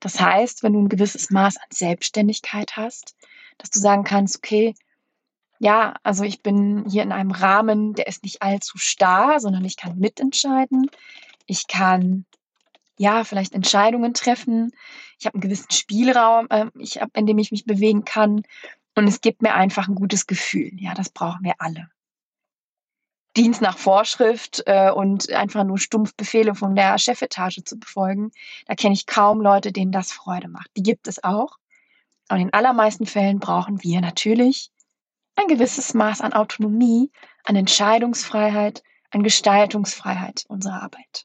Das 0.00 0.20
heißt, 0.20 0.62
wenn 0.62 0.72
du 0.72 0.80
ein 0.80 0.88
gewisses 0.88 1.30
Maß 1.30 1.56
an 1.56 1.68
Selbstständigkeit 1.70 2.76
hast, 2.76 3.16
dass 3.58 3.70
du 3.70 3.78
sagen 3.78 4.04
kannst, 4.04 4.36
okay, 4.36 4.74
ja, 5.58 5.94
also 6.04 6.22
ich 6.22 6.42
bin 6.42 6.84
hier 6.88 7.02
in 7.02 7.12
einem 7.12 7.32
Rahmen, 7.32 7.94
der 7.94 8.06
ist 8.06 8.22
nicht 8.22 8.42
allzu 8.42 8.78
starr, 8.78 9.40
sondern 9.40 9.64
ich 9.64 9.76
kann 9.76 9.98
mitentscheiden. 9.98 10.88
Ich 11.46 11.66
kann 11.66 12.26
ja 12.96 13.24
vielleicht 13.24 13.54
Entscheidungen 13.54 14.14
treffen. 14.14 14.72
Ich 15.18 15.26
habe 15.26 15.34
einen 15.34 15.40
gewissen 15.40 15.70
Spielraum, 15.70 16.46
äh, 16.50 16.66
ich 16.78 17.00
hab, 17.00 17.16
in 17.16 17.26
dem 17.26 17.38
ich 17.38 17.50
mich 17.50 17.64
bewegen 17.64 18.04
kann. 18.04 18.42
Und 18.94 19.08
es 19.08 19.20
gibt 19.20 19.42
mir 19.42 19.54
einfach 19.54 19.88
ein 19.88 19.94
gutes 19.94 20.26
Gefühl. 20.26 20.70
Ja, 20.76 20.94
das 20.94 21.10
brauchen 21.10 21.44
wir 21.44 21.54
alle. 21.58 21.88
Dienst 23.38 23.60
nach 23.60 23.78
Vorschrift 23.78 24.64
äh, 24.66 24.90
und 24.90 25.30
einfach 25.30 25.62
nur 25.62 25.78
stumpf 25.78 26.14
Befehle 26.16 26.56
von 26.56 26.74
der 26.74 26.98
Chefetage 26.98 27.62
zu 27.64 27.78
befolgen, 27.78 28.32
da 28.66 28.74
kenne 28.74 28.94
ich 28.94 29.06
kaum 29.06 29.40
Leute, 29.40 29.70
denen 29.70 29.92
das 29.92 30.10
Freude 30.10 30.48
macht. 30.48 30.70
Die 30.76 30.82
gibt 30.82 31.06
es 31.06 31.22
auch. 31.22 31.56
Aber 32.26 32.40
in 32.40 32.52
allermeisten 32.52 33.06
Fällen 33.06 33.38
brauchen 33.38 33.82
wir 33.84 34.00
natürlich 34.00 34.72
ein 35.36 35.46
gewisses 35.46 35.94
Maß 35.94 36.20
an 36.20 36.32
Autonomie, 36.32 37.12
an 37.44 37.54
Entscheidungsfreiheit, 37.54 38.82
an 39.10 39.22
Gestaltungsfreiheit 39.22 40.44
unserer 40.48 40.82
Arbeit. 40.82 41.24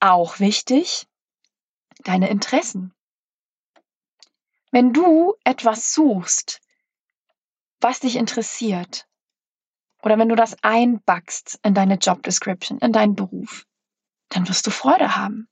Auch 0.00 0.40
wichtig, 0.40 1.06
deine 2.02 2.30
Interessen. 2.30 2.94
Wenn 4.70 4.94
du 4.94 5.34
etwas 5.44 5.92
suchst, 5.92 6.62
was 7.80 8.00
dich 8.00 8.16
interessiert, 8.16 9.05
oder 10.02 10.18
wenn 10.18 10.28
du 10.28 10.36
das 10.36 10.56
einbackst 10.62 11.58
in 11.62 11.74
deine 11.74 11.96
Job 11.96 12.22
Description, 12.22 12.78
in 12.78 12.92
deinen 12.92 13.16
Beruf, 13.16 13.66
dann 14.28 14.48
wirst 14.48 14.66
du 14.66 14.70
Freude 14.70 15.16
haben. 15.16 15.48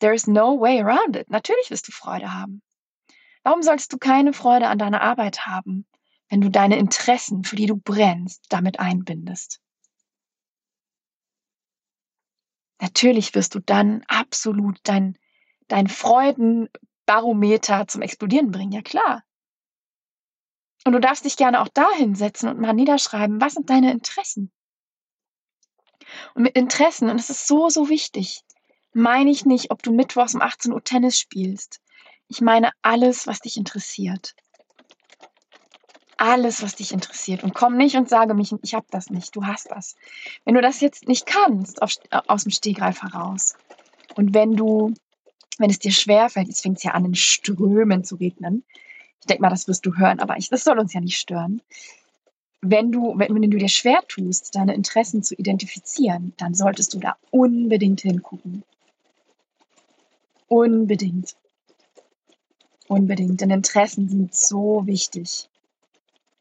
There 0.00 0.14
is 0.14 0.26
no 0.26 0.60
way 0.60 0.80
around 0.80 1.16
it. 1.16 1.30
Natürlich 1.30 1.70
wirst 1.70 1.88
du 1.88 1.92
Freude 1.92 2.32
haben. 2.32 2.62
Warum 3.44 3.62
sollst 3.62 3.92
du 3.92 3.98
keine 3.98 4.32
Freude 4.32 4.68
an 4.68 4.78
deiner 4.78 5.00
Arbeit 5.00 5.46
haben, 5.46 5.86
wenn 6.28 6.40
du 6.40 6.50
deine 6.50 6.76
Interessen, 6.76 7.44
für 7.44 7.56
die 7.56 7.66
du 7.66 7.76
brennst, 7.76 8.46
damit 8.48 8.80
einbindest? 8.80 9.60
Natürlich 12.80 13.34
wirst 13.34 13.54
du 13.54 13.60
dann 13.60 14.02
absolut 14.08 14.78
dein, 14.82 15.16
dein 15.68 15.86
Freudenbarometer 15.86 17.86
zum 17.86 18.02
Explodieren 18.02 18.50
bringen, 18.50 18.72
ja 18.72 18.82
klar. 18.82 19.22
Und 20.84 20.92
du 20.92 21.00
darfst 21.00 21.24
dich 21.24 21.36
gerne 21.36 21.60
auch 21.60 21.68
da 21.68 21.88
hinsetzen 21.92 22.48
und 22.48 22.58
mal 22.58 22.72
niederschreiben, 22.72 23.40
was 23.40 23.54
sind 23.54 23.70
deine 23.70 23.92
Interessen? 23.92 24.50
Und 26.34 26.42
mit 26.42 26.56
Interessen, 26.56 27.08
und 27.08 27.18
das 27.18 27.30
ist 27.30 27.46
so, 27.46 27.68
so 27.68 27.88
wichtig, 27.88 28.42
meine 28.92 29.30
ich 29.30 29.46
nicht, 29.46 29.70
ob 29.70 29.82
du 29.82 29.92
mittwochs 29.92 30.34
um 30.34 30.42
18 30.42 30.72
Uhr 30.72 30.82
Tennis 30.82 31.18
spielst. 31.18 31.80
Ich 32.28 32.40
meine 32.40 32.72
alles, 32.82 33.26
was 33.26 33.40
dich 33.40 33.56
interessiert. 33.56 34.34
Alles, 36.16 36.62
was 36.62 36.76
dich 36.76 36.92
interessiert. 36.92 37.42
Und 37.42 37.54
komm 37.54 37.76
nicht 37.76 37.96
und 37.96 38.08
sage 38.08 38.34
mich, 38.34 38.54
ich 38.62 38.74
habe 38.74 38.86
das 38.90 39.10
nicht, 39.10 39.34
du 39.34 39.46
hast 39.46 39.70
das. 39.70 39.96
Wenn 40.44 40.54
du 40.54 40.60
das 40.60 40.80
jetzt 40.80 41.08
nicht 41.08 41.26
kannst, 41.26 41.80
auf, 41.80 41.92
aus 42.10 42.44
dem 42.44 42.52
Stegreif 42.52 43.02
heraus, 43.02 43.54
und 44.14 44.34
wenn 44.34 44.56
du, 44.56 44.92
wenn 45.58 45.70
es 45.70 45.78
dir 45.78 45.92
schwerfällt, 45.92 46.48
jetzt 46.48 46.62
fängt 46.62 46.78
es 46.78 46.82
ja 46.82 46.92
an, 46.92 47.06
in 47.06 47.14
Strömen 47.14 48.04
zu 48.04 48.16
regnen, 48.16 48.64
ich 49.22 49.26
denke 49.26 49.42
mal, 49.42 49.50
das 49.50 49.68
wirst 49.68 49.86
du 49.86 49.96
hören, 49.96 50.18
aber 50.18 50.36
ich, 50.36 50.48
das 50.48 50.64
soll 50.64 50.80
uns 50.80 50.92
ja 50.92 51.00
nicht 51.00 51.16
stören. 51.16 51.62
Wenn 52.60 52.90
du, 52.90 53.16
wenn, 53.16 53.32
wenn 53.32 53.50
du 53.50 53.56
dir 53.56 53.68
schwer 53.68 54.02
tust, 54.08 54.56
deine 54.56 54.74
Interessen 54.74 55.22
zu 55.22 55.36
identifizieren, 55.36 56.32
dann 56.38 56.54
solltest 56.54 56.92
du 56.92 56.98
da 56.98 57.16
unbedingt 57.30 58.00
hingucken. 58.00 58.64
Unbedingt. 60.48 61.36
Unbedingt. 62.88 63.40
Denn 63.40 63.50
Interessen 63.50 64.08
sind 64.08 64.34
so 64.34 64.86
wichtig. 64.86 65.48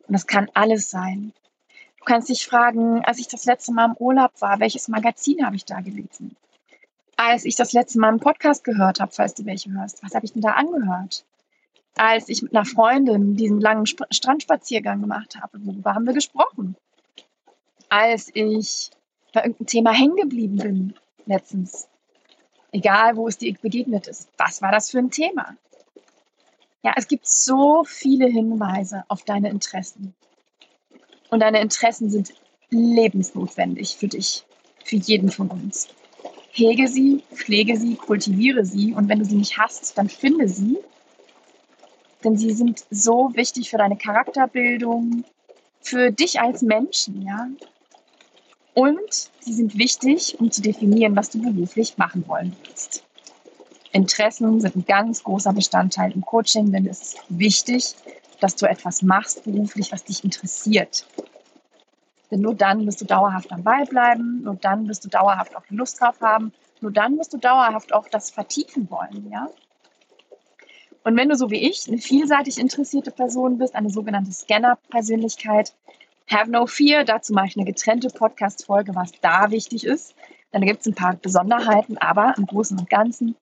Und 0.08 0.14
das 0.14 0.26
kann 0.26 0.50
alles 0.56 0.90
sein. 0.90 1.34
Du 2.00 2.06
kannst 2.06 2.30
dich 2.30 2.48
fragen, 2.48 3.06
als 3.06 3.20
ich 3.20 3.28
das 3.28 3.46
letzte 3.46 3.74
Mal 3.74 3.86
im 3.86 3.98
Urlaub 3.98 4.32
war, 4.40 4.60
welches 4.60 4.88
Magazin 4.88 5.46
habe 5.46 5.56
ich 5.56 5.66
da 5.66 5.82
gelesen? 5.82 6.36
Als 7.16 7.46
ich 7.46 7.56
das 7.56 7.74
letzte 7.74 8.00
Mal 8.00 8.08
einen 8.08 8.20
Podcast 8.20 8.64
gehört 8.64 9.00
habe, 9.00 9.12
falls 9.12 9.36
du 9.36 9.46
welche 9.46 9.72
hörst, 9.72 10.02
was 10.02 10.16
habe 10.16 10.26
ich 10.26 10.34
denn 10.34 10.42
da 10.42 10.54
angehört? 10.54 11.26
Als 11.96 12.30
ich 12.30 12.42
mit 12.42 12.56
einer 12.56 12.66
Freundin 12.66 13.36
diesen 13.36 13.60
langen 13.60 13.84
Sp 13.86 14.08
Strandspaziergang 14.10 15.02
gemacht 15.02 15.38
habe. 15.42 15.60
Worüber 15.66 15.94
haben 15.94 16.06
wir 16.06 16.14
gesprochen? 16.14 16.76
Als 17.90 18.30
ich 18.34 18.90
bei 19.34 19.42
irgendeinem 19.42 19.68
Thema 19.68 19.92
hängen 19.92 20.16
geblieben 20.16 20.58
bin 20.58 20.94
letztens, 21.26 21.88
egal 22.72 23.16
wo 23.16 23.28
es 23.28 23.38
dir 23.38 23.54
begegnet 23.62 24.08
ist, 24.08 24.30
was 24.38 24.62
war 24.62 24.72
das 24.72 24.92
für 24.92 25.00
ein 25.00 25.12
Thema? 25.12 25.56
Ja, 26.84 26.94
es 26.96 27.08
gibt 27.08 27.28
so 27.28 27.84
viele 27.84 28.28
Hinweise 28.28 29.04
auf 29.08 29.24
deine 29.24 29.50
Interessen. 29.50 30.16
Und 31.30 31.42
deine 31.42 31.62
Interessen 31.62 32.10
sind 32.10 32.34
lebensnotwendig 32.70 33.96
für 33.98 34.08
dich, 34.08 34.46
für 34.84 34.96
jeden 34.96 35.30
von 35.30 35.50
uns. 35.50 35.90
Hege 36.52 36.88
sie, 36.88 37.24
pflege 37.34 37.78
sie, 37.78 37.96
kultiviere 37.96 38.66
sie 38.66 38.94
und 38.94 39.08
wenn 39.08 39.20
du 39.20 39.26
sie 39.26 39.36
nicht 39.36 39.58
hast, 39.58 39.98
dann 39.98 40.10
finde 40.10 40.50
sie 40.50 40.78
denn 42.24 42.38
sie 42.38 42.52
sind 42.54 42.84
so 42.90 43.32
wichtig 43.34 43.70
für 43.70 43.78
deine 43.78 43.98
Charakterbildung, 43.98 45.24
für 45.82 46.12
dich 46.12 46.40
als 46.40 46.62
Menschen, 46.62 47.26
ja. 47.26 47.48
Und 48.74 49.30
sie 49.40 49.54
sind 49.54 49.78
wichtig, 49.78 50.40
um 50.40 50.50
zu 50.52 50.62
definieren, 50.62 51.16
was 51.16 51.30
du 51.30 51.42
beruflich 51.42 51.98
machen 51.98 52.26
wollen 52.28 52.56
willst. 52.64 53.04
Interessen 53.92 54.62
sind 54.62 54.76
ein 54.76 54.86
ganz 54.86 55.24
großer 55.24 55.52
Bestandteil 55.52 56.12
im 56.12 56.22
Coaching, 56.22 56.72
denn 56.72 56.88
es 56.88 57.02
ist 57.02 57.18
wichtig, 57.28 57.94
dass 58.40 58.56
du 58.56 58.66
etwas 58.66 59.02
machst 59.02 59.44
beruflich, 59.44 59.92
was 59.92 60.04
dich 60.04 60.24
interessiert. 60.24 61.06
Denn 62.32 62.40
nur 62.40 62.56
dann 62.56 62.86
wirst 62.86 63.02
du 63.02 63.06
dauerhaft 63.06 63.52
am 63.52 63.64
Ball 63.64 63.86
bleiben, 63.86 64.42
nur 64.44 64.56
dann 64.56 64.88
wirst 64.88 65.04
du 65.04 65.10
dauerhaft 65.10 65.56
auch 65.56 65.64
Lust 65.70 66.00
drauf 66.00 66.22
haben, 66.22 66.54
nur 66.80 66.92
dann 66.92 67.18
wirst 67.18 67.34
du 67.34 67.38
dauerhaft 67.38 67.94
auch 67.94 68.08
das 68.08 68.32
vertiefen 68.32 68.90
wollen, 68.90 69.30
ja. 69.30 69.50
Und 71.04 71.18
wenn 71.18 71.30
du 71.30 71.36
so 71.36 71.50
wie 71.50 71.70
ich 71.70 71.88
eine 71.88 71.98
vielseitig 71.98 72.60
interessierte 72.60 73.12
Person 73.12 73.58
bist, 73.58 73.76
eine 73.76 73.90
sogenannte 73.90 74.32
Scanner-Persönlichkeit, 74.32 75.74
have 76.30 76.50
no 76.50 76.66
fear. 76.66 77.04
Dazu 77.04 77.34
mache 77.34 77.48
ich 77.48 77.58
eine 77.58 77.66
getrennte 77.66 78.10
Podcast-Folge, 78.10 78.96
was 78.96 79.12
da 79.22 79.52
wichtig 79.52 79.86
ist. 79.86 80.16
Dann 80.52 80.62
gibt 80.64 80.82
es 80.82 80.88
ein 80.88 80.96
paar 80.96 81.16
Besonderheiten, 81.16 81.98
aber 81.98 82.34
im 82.38 82.46
Großen 82.46 82.78
und 82.78 82.90
Ganzen 82.90 83.36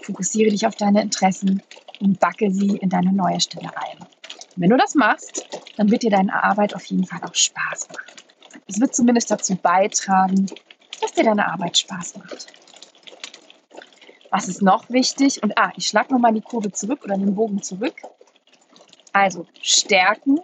fokussiere 0.00 0.50
dich 0.50 0.66
auf 0.66 0.74
deine 0.74 1.02
Interessen 1.02 1.62
und 2.00 2.18
backe 2.18 2.50
sie 2.50 2.76
in 2.76 2.88
deine 2.88 3.12
neue 3.12 3.40
Stelle 3.40 3.70
ein. 3.76 3.98
Und 3.98 4.08
wenn 4.56 4.70
du 4.70 4.76
das 4.76 4.94
machst, 4.94 5.46
dann 5.76 5.90
wird 5.90 6.02
dir 6.02 6.10
deine 6.10 6.42
Arbeit 6.42 6.74
auf 6.74 6.84
jeden 6.86 7.04
Fall 7.04 7.20
auch 7.22 7.34
Spaß 7.34 7.88
machen. 7.90 8.22
Es 8.66 8.80
wird 8.80 8.94
zumindest 8.94 9.30
dazu 9.30 9.54
beitragen, 9.56 10.46
dass 11.00 11.12
dir 11.12 11.24
deine 11.24 11.46
Arbeit 11.46 11.78
Spaß 11.78 12.16
macht. 12.16 12.46
Was 14.32 14.48
ist 14.48 14.62
noch 14.62 14.88
wichtig? 14.88 15.42
Und 15.42 15.58
ah, 15.58 15.72
ich 15.76 15.88
schlage 15.88 16.14
nochmal 16.14 16.32
die 16.32 16.40
Kurve 16.40 16.72
zurück 16.72 17.04
oder 17.04 17.18
den 17.18 17.34
Bogen 17.34 17.62
zurück. 17.62 17.94
Also 19.12 19.46
Stärken 19.60 20.40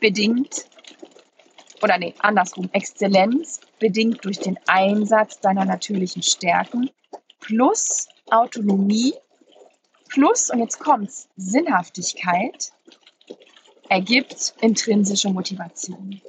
bedingt, 0.00 0.66
oder 1.80 1.96
nee, 1.96 2.12
andersrum, 2.18 2.68
Exzellenz 2.72 3.60
bedingt 3.78 4.24
durch 4.24 4.40
den 4.40 4.58
Einsatz 4.66 5.38
deiner 5.38 5.64
natürlichen 5.64 6.24
Stärken 6.24 6.90
plus 7.38 8.08
Autonomie 8.30 9.14
plus, 10.08 10.50
und 10.50 10.58
jetzt 10.58 10.80
kommt's, 10.80 11.28
Sinnhaftigkeit 11.36 12.72
ergibt 13.88 14.54
intrinsische 14.60 15.30
Motivation. 15.30 16.20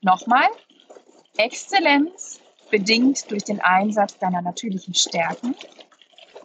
Nochmal, 0.00 0.48
Exzellenz 1.38 2.40
bedingt 2.72 3.30
durch 3.30 3.44
den 3.44 3.60
Einsatz 3.60 4.18
deiner 4.18 4.40
natürlichen 4.40 4.94
Stärken, 4.94 5.54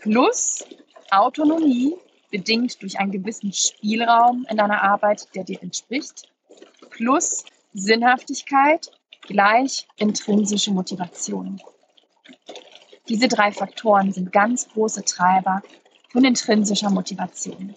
plus 0.02 0.66
Autonomie, 1.10 1.96
bedingt 2.30 2.82
durch 2.82 3.00
einen 3.00 3.14
gewissen 3.14 3.54
Spielraum 3.54 4.46
in 4.50 4.58
deiner 4.58 4.84
Arbeit, 4.84 5.34
der 5.34 5.46
dir 5.46 5.64
entspricht, 5.64 6.30
plus 6.90 7.46
Sinnhaftigkeit 7.74 8.92
gleich 9.22 9.88
intrinsische 9.96 10.72
Motivation. 10.72 11.62
Diese 13.08 13.30
drei 13.30 13.54
Faktoren 13.54 14.12
sind 14.12 14.34
ganz 14.34 14.68
große 14.68 15.06
Treiber 15.06 15.62
von 16.10 16.26
intrinsischer 16.26 16.90
Motivation. 16.90 17.74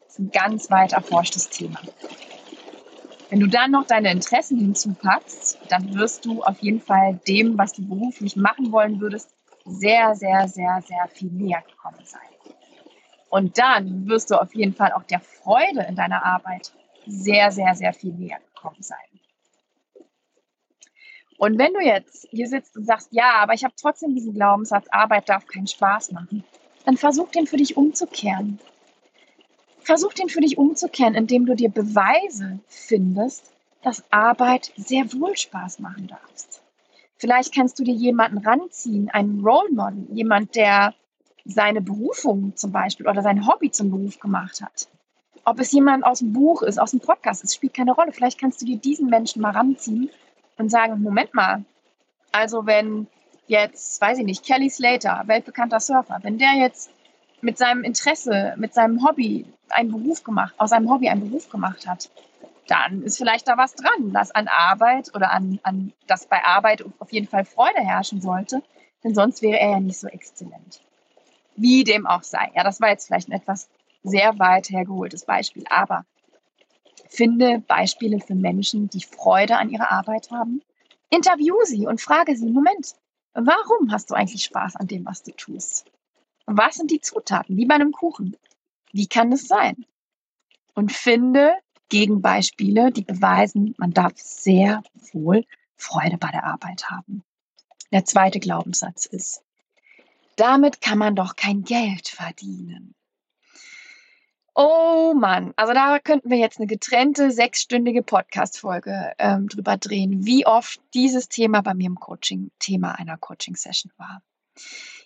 Das 0.00 0.14
ist 0.14 0.18
ein 0.18 0.30
ganz 0.32 0.70
weit 0.72 0.92
erforschtes 0.92 1.48
Thema. 1.50 1.80
Wenn 3.28 3.40
du 3.40 3.48
dann 3.48 3.72
noch 3.72 3.86
deine 3.86 4.12
Interessen 4.12 4.58
hinzupackst, 4.58 5.58
dann 5.68 5.94
wirst 5.94 6.24
du 6.24 6.42
auf 6.42 6.60
jeden 6.60 6.80
Fall 6.80 7.18
dem, 7.26 7.58
was 7.58 7.72
du 7.72 7.86
beruflich 7.86 8.36
machen 8.36 8.70
wollen 8.70 9.00
würdest, 9.00 9.34
sehr, 9.64 10.14
sehr, 10.14 10.46
sehr, 10.48 10.80
sehr 10.86 11.08
viel 11.08 11.32
näher 11.32 11.62
gekommen 11.68 12.04
sein. 12.04 12.20
Und 13.28 13.58
dann 13.58 14.06
wirst 14.06 14.30
du 14.30 14.40
auf 14.40 14.54
jeden 14.54 14.74
Fall 14.74 14.92
auch 14.92 15.02
der 15.02 15.20
Freude 15.20 15.82
in 15.88 15.96
deiner 15.96 16.24
Arbeit 16.24 16.72
sehr, 17.06 17.50
sehr, 17.50 17.74
sehr 17.74 17.92
viel 17.92 18.12
näher 18.12 18.38
gekommen 18.54 18.80
sein. 18.80 18.96
Und 21.38 21.58
wenn 21.58 21.74
du 21.74 21.80
jetzt 21.80 22.28
hier 22.30 22.48
sitzt 22.48 22.76
und 22.76 22.86
sagst, 22.86 23.08
ja, 23.10 23.34
aber 23.34 23.54
ich 23.54 23.64
habe 23.64 23.74
trotzdem 23.78 24.14
diesen 24.14 24.34
Glaubenssatz, 24.34 24.86
Arbeit 24.90 25.28
darf 25.28 25.46
keinen 25.46 25.66
Spaß 25.66 26.12
machen, 26.12 26.44
dann 26.84 26.96
versuch 26.96 27.30
den 27.30 27.46
für 27.46 27.56
dich 27.56 27.76
umzukehren. 27.76 28.58
Versuch 29.86 30.14
den 30.14 30.28
für 30.28 30.40
dich 30.40 30.58
umzukehren, 30.58 31.14
indem 31.14 31.46
du 31.46 31.54
dir 31.54 31.68
Beweise 31.68 32.58
findest, 32.66 33.52
dass 33.82 34.02
Arbeit 34.10 34.72
sehr 34.76 35.12
wohl 35.12 35.36
Spaß 35.36 35.78
machen 35.78 36.08
darfst. 36.08 36.60
Vielleicht 37.18 37.54
kannst 37.54 37.78
du 37.78 37.84
dir 37.84 37.94
jemanden 37.94 38.38
ranziehen, 38.38 39.10
einen 39.10 39.46
Role 39.46 39.70
Model, 39.70 40.08
jemand, 40.10 40.56
der 40.56 40.92
seine 41.44 41.82
Berufung 41.82 42.56
zum 42.56 42.72
Beispiel 42.72 43.06
oder 43.06 43.22
sein 43.22 43.46
Hobby 43.46 43.70
zum 43.70 43.92
Beruf 43.92 44.18
gemacht 44.18 44.60
hat. 44.60 44.88
Ob 45.44 45.60
es 45.60 45.70
jemand 45.70 46.04
aus 46.04 46.18
dem 46.18 46.32
Buch 46.32 46.62
ist, 46.62 46.80
aus 46.80 46.90
dem 46.90 46.98
Podcast, 46.98 47.44
es 47.44 47.54
spielt 47.54 47.74
keine 47.74 47.92
Rolle. 47.92 48.10
Vielleicht 48.10 48.40
kannst 48.40 48.60
du 48.60 48.66
dir 48.66 48.78
diesen 48.78 49.08
Menschen 49.08 49.40
mal 49.40 49.52
ranziehen 49.52 50.10
und 50.58 50.68
sagen, 50.68 51.00
Moment 51.00 51.32
mal, 51.32 51.64
also 52.32 52.66
wenn 52.66 53.06
jetzt, 53.46 54.00
weiß 54.00 54.18
ich 54.18 54.24
nicht, 54.24 54.44
Kelly 54.44 54.68
Slater, 54.68 55.22
weltbekannter 55.26 55.78
Surfer, 55.78 56.18
wenn 56.22 56.38
der 56.38 56.54
jetzt 56.54 56.90
mit 57.40 57.58
seinem 57.58 57.84
Interesse, 57.84 58.54
mit 58.56 58.74
seinem 58.74 59.06
Hobby 59.06 59.46
einen 59.68 59.90
Beruf 59.90 60.24
gemacht, 60.24 60.54
aus 60.58 60.70
seinem 60.70 60.90
Hobby 60.90 61.08
einen 61.08 61.28
Beruf 61.28 61.48
gemacht 61.50 61.86
hat, 61.86 62.10
dann 62.66 63.02
ist 63.02 63.18
vielleicht 63.18 63.48
da 63.48 63.56
was 63.56 63.74
dran, 63.74 64.12
dass 64.12 64.30
an 64.30 64.48
Arbeit 64.48 65.14
oder 65.14 65.30
an, 65.30 65.60
an 65.62 65.92
dass 66.06 66.26
bei 66.26 66.42
Arbeit 66.44 66.84
auf 66.98 67.12
jeden 67.12 67.28
Fall 67.28 67.44
Freude 67.44 67.80
herrschen 67.80 68.20
sollte, 68.20 68.62
denn 69.04 69.14
sonst 69.14 69.42
wäre 69.42 69.60
er 69.60 69.70
ja 69.72 69.80
nicht 69.80 69.98
so 69.98 70.08
exzellent. 70.08 70.80
Wie 71.56 71.84
dem 71.84 72.06
auch 72.06 72.22
sei. 72.22 72.50
Ja, 72.54 72.64
das 72.64 72.80
war 72.80 72.90
jetzt 72.90 73.06
vielleicht 73.06 73.28
ein 73.28 73.32
etwas 73.32 73.68
sehr 74.02 74.38
weit 74.38 74.70
hergeholtes 74.70 75.24
Beispiel, 75.24 75.64
aber 75.70 76.04
finde 77.08 77.60
Beispiele 77.60 78.20
für 78.20 78.34
Menschen, 78.34 78.88
die 78.88 79.02
Freude 79.02 79.56
an 79.56 79.70
ihrer 79.70 79.90
Arbeit 79.90 80.30
haben. 80.30 80.62
Interview 81.08 81.54
sie 81.64 81.86
und 81.86 82.00
frage 82.00 82.36
sie, 82.36 82.50
Moment, 82.50 82.94
warum 83.34 83.90
hast 83.92 84.10
du 84.10 84.14
eigentlich 84.14 84.44
Spaß 84.44 84.76
an 84.76 84.86
dem, 84.86 85.06
was 85.06 85.22
du 85.22 85.32
tust? 85.32 85.86
Was 86.46 86.76
sind 86.76 86.90
die 86.90 87.00
Zutaten, 87.00 87.56
wie 87.56 87.66
bei 87.66 87.74
einem 87.74 87.92
Kuchen? 87.92 88.36
Wie 88.92 89.08
kann 89.08 89.30
das 89.30 89.42
sein? 89.42 89.84
Und 90.74 90.92
finde 90.92 91.54
Gegenbeispiele, 91.88 92.92
die 92.92 93.02
beweisen, 93.02 93.74
man 93.78 93.92
darf 93.92 94.12
sehr 94.16 94.82
wohl 95.12 95.44
Freude 95.76 96.18
bei 96.18 96.30
der 96.30 96.44
Arbeit 96.44 96.90
haben. 96.90 97.22
Der 97.92 98.04
zweite 98.04 98.40
Glaubenssatz 98.40 99.06
ist, 99.06 99.42
damit 100.36 100.80
kann 100.80 100.98
man 100.98 101.16
doch 101.16 101.36
kein 101.36 101.62
Geld 101.62 102.08
verdienen. 102.08 102.94
Oh 104.54 105.12
Mann, 105.14 105.52
also 105.56 105.74
da 105.74 105.98
könnten 105.98 106.30
wir 106.30 106.38
jetzt 106.38 106.58
eine 106.58 106.66
getrennte 106.66 107.30
sechsstündige 107.30 108.02
Podcast-Folge 108.02 109.12
ähm, 109.18 109.48
drüber 109.48 109.76
drehen, 109.76 110.24
wie 110.24 110.46
oft 110.46 110.80
dieses 110.94 111.28
Thema 111.28 111.60
bei 111.60 111.74
mir 111.74 111.86
im 111.86 112.00
Coaching 112.00 112.50
Thema 112.58 112.92
einer 112.92 113.18
Coaching-Session 113.18 113.92
war. 113.98 114.22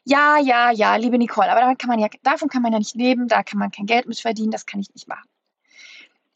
Ja, 0.05 0.39
ja, 0.39 0.71
ja, 0.71 0.97
liebe 0.97 1.19
Nicole, 1.19 1.51
aber 1.51 1.77
kann 1.77 1.99
ja, 1.99 2.09
davon 2.23 2.49
kann 2.49 2.63
man 2.63 2.73
ja 2.73 2.79
nicht 2.79 2.95
leben, 2.95 3.29
da 3.29 3.43
kann 3.43 3.59
man 3.59 3.71
kein 3.71 3.87
Geld 3.87 4.07
mit 4.07 4.19
verdienen, 4.19 4.51
das 4.51 4.67
kann 4.67 4.81
ich 4.81 4.93
nicht 4.95 5.09
machen. 5.09 5.29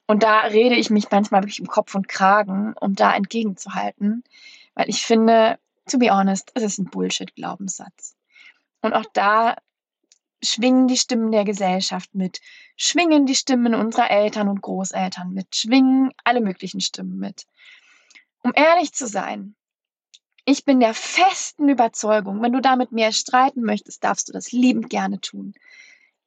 Und 0.06 0.22
da 0.22 0.40
rede 0.40 0.74
ich 0.74 0.90
mich 0.90 1.10
manchmal 1.10 1.42
wirklich 1.42 1.60
im 1.60 1.66
Kopf 1.66 1.94
und 1.94 2.08
Kragen, 2.08 2.74
um 2.78 2.94
da 2.94 3.14
entgegenzuhalten, 3.14 4.22
weil 4.74 4.88
ich 4.88 5.02
finde, 5.02 5.58
to 5.86 5.98
be 5.98 6.10
honest, 6.10 6.50
es 6.54 6.62
ist 6.62 6.78
ein 6.78 6.90
Bullshit-Glaubenssatz. 6.90 8.14
Und 8.82 8.92
auch 8.92 9.06
da 9.14 9.56
schwingen 10.42 10.88
die 10.88 10.98
Stimmen 10.98 11.32
der 11.32 11.44
Gesellschaft 11.44 12.14
mit, 12.14 12.40
schwingen 12.76 13.24
die 13.24 13.34
Stimmen 13.34 13.74
unserer 13.74 14.10
Eltern 14.10 14.48
und 14.48 14.60
Großeltern 14.60 15.32
mit, 15.32 15.56
schwingen 15.56 16.12
alle 16.22 16.42
möglichen 16.42 16.80
Stimmen 16.80 17.18
mit. 17.18 17.46
Um 18.42 18.52
ehrlich 18.54 18.92
zu 18.92 19.06
sein, 19.06 19.56
ich 20.44 20.64
bin 20.64 20.80
der 20.80 20.94
festen 20.94 21.68
Überzeugung, 21.68 22.42
wenn 22.42 22.52
du 22.52 22.60
da 22.60 22.76
mit 22.76 22.92
mir 22.92 23.12
streiten 23.12 23.62
möchtest, 23.62 24.04
darfst 24.04 24.28
du 24.28 24.32
das 24.32 24.52
liebend 24.52 24.90
gerne 24.90 25.20
tun. 25.20 25.54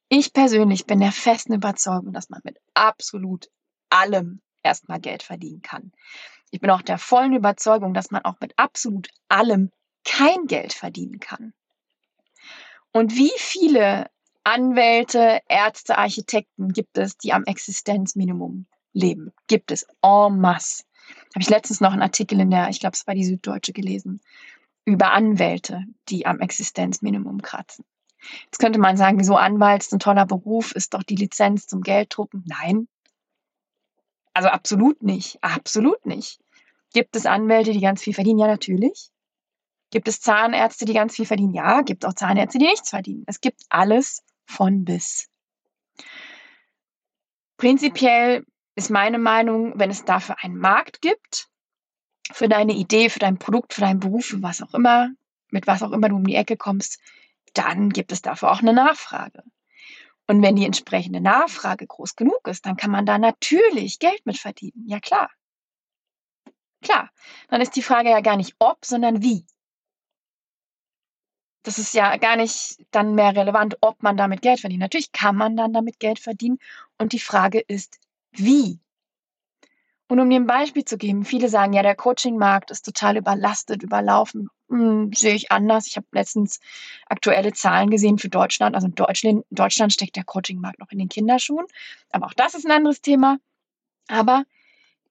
Ich 0.08 0.32
persönlich 0.32 0.86
bin 0.86 1.00
der 1.00 1.12
festen 1.12 1.52
Überzeugung, 1.52 2.12
dass 2.12 2.30
man 2.30 2.40
mit 2.42 2.58
absolut 2.74 3.48
allem 3.90 4.40
erstmal 4.62 5.00
Geld 5.00 5.22
verdienen 5.22 5.62
kann. 5.62 5.92
Ich 6.50 6.60
bin 6.60 6.70
auch 6.70 6.82
der 6.82 6.98
vollen 6.98 7.34
Überzeugung, 7.34 7.94
dass 7.94 8.10
man 8.10 8.24
auch 8.24 8.40
mit 8.40 8.54
absolut 8.56 9.08
allem 9.28 9.70
kein 10.04 10.46
Geld 10.46 10.72
verdienen 10.72 11.20
kann. 11.20 11.52
Und 12.92 13.14
wie 13.14 13.32
viele 13.36 14.10
Anwälte, 14.44 15.40
Ärzte, 15.46 15.98
Architekten 15.98 16.72
gibt 16.72 16.96
es, 16.96 17.18
die 17.18 17.34
am 17.34 17.44
Existenzminimum 17.44 18.66
leben? 18.94 19.32
Gibt 19.46 19.70
es 19.70 19.86
en 20.02 20.40
masse. 20.40 20.84
Habe 21.34 21.42
ich 21.42 21.50
letztens 21.50 21.80
noch 21.80 21.92
einen 21.92 22.02
Artikel 22.02 22.40
in 22.40 22.50
der, 22.50 22.68
ich 22.68 22.80
glaube, 22.80 22.94
es 22.94 23.06
war 23.06 23.14
die 23.14 23.24
Süddeutsche 23.24 23.72
gelesen, 23.72 24.20
über 24.84 25.12
Anwälte, 25.12 25.84
die 26.08 26.26
am 26.26 26.40
Existenzminimum 26.40 27.42
kratzen. 27.42 27.84
Jetzt 28.46 28.58
könnte 28.58 28.78
man 28.78 28.96
sagen, 28.96 29.18
wieso 29.18 29.36
Anwalt 29.36 29.82
ist 29.82 29.92
ein 29.92 30.00
toller 30.00 30.26
Beruf, 30.26 30.72
ist 30.72 30.94
doch 30.94 31.02
die 31.02 31.16
Lizenz 31.16 31.66
zum 31.66 31.82
Gelddrucken. 31.82 32.44
Nein. 32.46 32.88
Also 34.34 34.48
absolut 34.48 35.02
nicht. 35.02 35.38
Absolut 35.42 36.04
nicht. 36.06 36.40
Gibt 36.92 37.16
es 37.16 37.26
Anwälte, 37.26 37.72
die 37.72 37.80
ganz 37.80 38.02
viel 38.02 38.14
verdienen? 38.14 38.38
Ja, 38.38 38.46
natürlich. 38.46 39.10
Gibt 39.90 40.08
es 40.08 40.20
Zahnärzte, 40.20 40.84
die 40.84 40.92
ganz 40.92 41.16
viel 41.16 41.26
verdienen? 41.26 41.54
Ja, 41.54 41.82
gibt 41.82 42.04
auch 42.04 42.14
Zahnärzte, 42.14 42.58
die 42.58 42.66
nichts 42.66 42.90
verdienen. 42.90 43.24
Es 43.26 43.40
gibt 43.40 43.62
alles 43.68 44.22
von 44.46 44.84
bis. 44.84 45.28
Prinzipiell 47.56 48.44
ist 48.78 48.90
meine 48.90 49.18
Meinung, 49.18 49.72
wenn 49.76 49.90
es 49.90 50.04
dafür 50.04 50.36
einen 50.40 50.56
Markt 50.56 51.02
gibt, 51.02 51.48
für 52.30 52.48
deine 52.48 52.74
Idee, 52.74 53.10
für 53.10 53.18
dein 53.18 53.38
Produkt, 53.38 53.74
für 53.74 53.80
deinen 53.80 53.98
Beruf, 53.98 54.26
für 54.26 54.42
was 54.42 54.62
auch 54.62 54.72
immer, 54.72 55.10
mit 55.50 55.66
was 55.66 55.82
auch 55.82 55.90
immer 55.90 56.08
du 56.08 56.14
um 56.14 56.24
die 56.24 56.36
Ecke 56.36 56.56
kommst, 56.56 57.00
dann 57.54 57.90
gibt 57.90 58.12
es 58.12 58.22
dafür 58.22 58.52
auch 58.52 58.60
eine 58.60 58.72
Nachfrage. 58.72 59.42
Und 60.28 60.42
wenn 60.42 60.54
die 60.54 60.64
entsprechende 60.64 61.20
Nachfrage 61.20 61.88
groß 61.88 62.14
genug 62.14 62.46
ist, 62.46 62.66
dann 62.66 62.76
kann 62.76 62.92
man 62.92 63.04
da 63.04 63.18
natürlich 63.18 63.98
Geld 63.98 64.24
mit 64.26 64.38
verdienen. 64.38 64.86
Ja 64.86 65.00
klar. 65.00 65.28
Klar. 66.80 67.10
Dann 67.48 67.60
ist 67.60 67.74
die 67.74 67.82
Frage 67.82 68.10
ja 68.10 68.20
gar 68.20 68.36
nicht 68.36 68.54
ob, 68.60 68.84
sondern 68.84 69.22
wie 69.22 69.44
das 71.64 71.78
ist 71.78 71.92
ja 71.92 72.16
gar 72.16 72.36
nicht 72.36 72.78
dann 72.92 73.14
mehr 73.14 73.34
relevant, 73.34 73.76
ob 73.80 74.02
man 74.02 74.16
damit 74.16 74.40
Geld 74.40 74.60
verdient. 74.60 74.80
Natürlich 74.80 75.12
kann 75.12 75.36
man 75.36 75.56
dann 75.56 75.72
damit 75.72 75.98
Geld 75.98 76.18
verdienen 76.18 76.58
und 76.96 77.12
die 77.12 77.18
Frage 77.18 77.58
ist, 77.60 77.98
wie? 78.38 78.80
Und 80.08 80.20
um 80.20 80.30
dir 80.30 80.36
ein 80.36 80.46
Beispiel 80.46 80.84
zu 80.84 80.96
geben, 80.96 81.24
viele 81.24 81.50
sagen, 81.50 81.74
ja, 81.74 81.82
der 81.82 81.94
Coaching-Markt 81.94 82.70
ist 82.70 82.82
total 82.82 83.18
überlastet, 83.18 83.82
überlaufen. 83.82 84.48
Hm, 84.70 85.12
sehe 85.12 85.34
ich 85.34 85.52
anders. 85.52 85.86
Ich 85.86 85.96
habe 85.96 86.06
letztens 86.12 86.60
aktuelle 87.06 87.52
Zahlen 87.52 87.90
gesehen 87.90 88.18
für 88.18 88.30
Deutschland. 88.30 88.74
Also 88.74 88.86
in 88.86 88.94
Deutschland, 88.94 89.44
in 89.50 89.54
Deutschland 89.54 89.92
steckt 89.92 90.16
der 90.16 90.24
Coaching-Markt 90.24 90.78
noch 90.78 90.90
in 90.90 90.98
den 90.98 91.10
Kinderschuhen. 91.10 91.66
Aber 92.10 92.26
auch 92.26 92.34
das 92.34 92.54
ist 92.54 92.64
ein 92.64 92.72
anderes 92.72 93.02
Thema. 93.02 93.38
Aber 94.08 94.44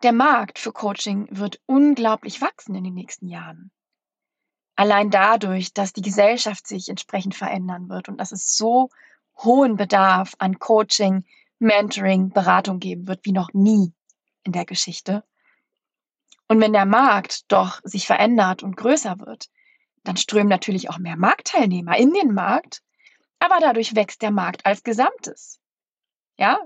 der 0.01 0.13
Markt 0.13 0.57
für 0.57 0.71
Coaching 0.71 1.27
wird 1.29 1.59
unglaublich 1.67 2.41
wachsen 2.41 2.73
in 2.73 2.83
den 2.83 2.95
nächsten 2.95 3.27
Jahren. 3.27 3.71
Allein 4.75 5.11
dadurch, 5.11 5.73
dass 5.73 5.93
die 5.93 6.03
Gesellschaft 6.03 6.67
sich 6.67 6.89
entsprechend 6.89 7.35
verändern 7.35 7.89
wird 7.89 8.09
und 8.09 8.19
dass 8.19 8.31
es 8.31 8.55
so 8.55 8.89
hohen 9.37 9.75
Bedarf 9.75 10.33
an 10.39 10.59
Coaching, 10.59 11.23
Mentoring, 11.59 12.29
Beratung 12.29 12.79
geben 12.79 13.07
wird 13.07 13.25
wie 13.25 13.31
noch 13.31 13.53
nie 13.53 13.93
in 14.43 14.51
der 14.51 14.65
Geschichte. 14.65 15.23
Und 16.47 16.61
wenn 16.61 16.73
der 16.73 16.85
Markt 16.85 17.51
doch 17.51 17.81
sich 17.83 18.07
verändert 18.07 18.63
und 18.63 18.77
größer 18.77 19.19
wird, 19.19 19.49
dann 20.03 20.17
strömen 20.17 20.47
natürlich 20.47 20.89
auch 20.89 20.97
mehr 20.97 21.17
Marktteilnehmer 21.17 21.97
in 21.97 22.13
den 22.13 22.33
Markt, 22.33 22.81
aber 23.39 23.59
dadurch 23.59 23.95
wächst 23.95 24.21
der 24.21 24.31
Markt 24.31 24.65
als 24.65 24.83
Gesamtes. 24.83 25.59
Ja, 26.37 26.59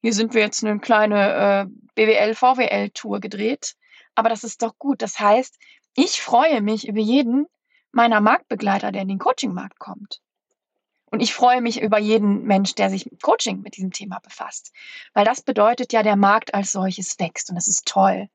hier 0.00 0.12
sind 0.12 0.34
wir 0.34 0.42
jetzt 0.42 0.62
eine 0.64 0.78
kleine 0.78 1.66
äh, 1.66 1.66
BWL-VWL-Tour 1.94 3.20
gedreht, 3.20 3.74
aber 4.14 4.28
das 4.28 4.44
ist 4.44 4.62
doch 4.62 4.78
gut. 4.78 5.02
Das 5.02 5.18
heißt, 5.18 5.58
ich 5.96 6.20
freue 6.20 6.60
mich 6.60 6.86
über 6.86 7.00
jeden, 7.00 7.46
meiner 7.90 8.20
Marktbegleiter, 8.20 8.92
der 8.92 9.02
in 9.02 9.08
den 9.08 9.18
Coaching-Markt 9.18 9.78
kommt. 9.78 10.20
Und 11.14 11.20
ich 11.20 11.32
freue 11.32 11.60
mich 11.60 11.80
über 11.80 12.00
jeden 12.00 12.42
Mensch, 12.42 12.74
der 12.74 12.90
sich 12.90 13.08
mit 13.08 13.22
Coaching 13.22 13.62
mit 13.62 13.76
diesem 13.76 13.92
Thema 13.92 14.18
befasst. 14.18 14.72
Weil 15.12 15.24
das 15.24 15.42
bedeutet 15.42 15.92
ja, 15.92 16.02
der 16.02 16.16
Markt 16.16 16.54
als 16.54 16.72
solches 16.72 17.20
wächst 17.20 17.50
und 17.50 17.54
das 17.54 17.68
ist 17.68 17.86
toll. 17.86 18.28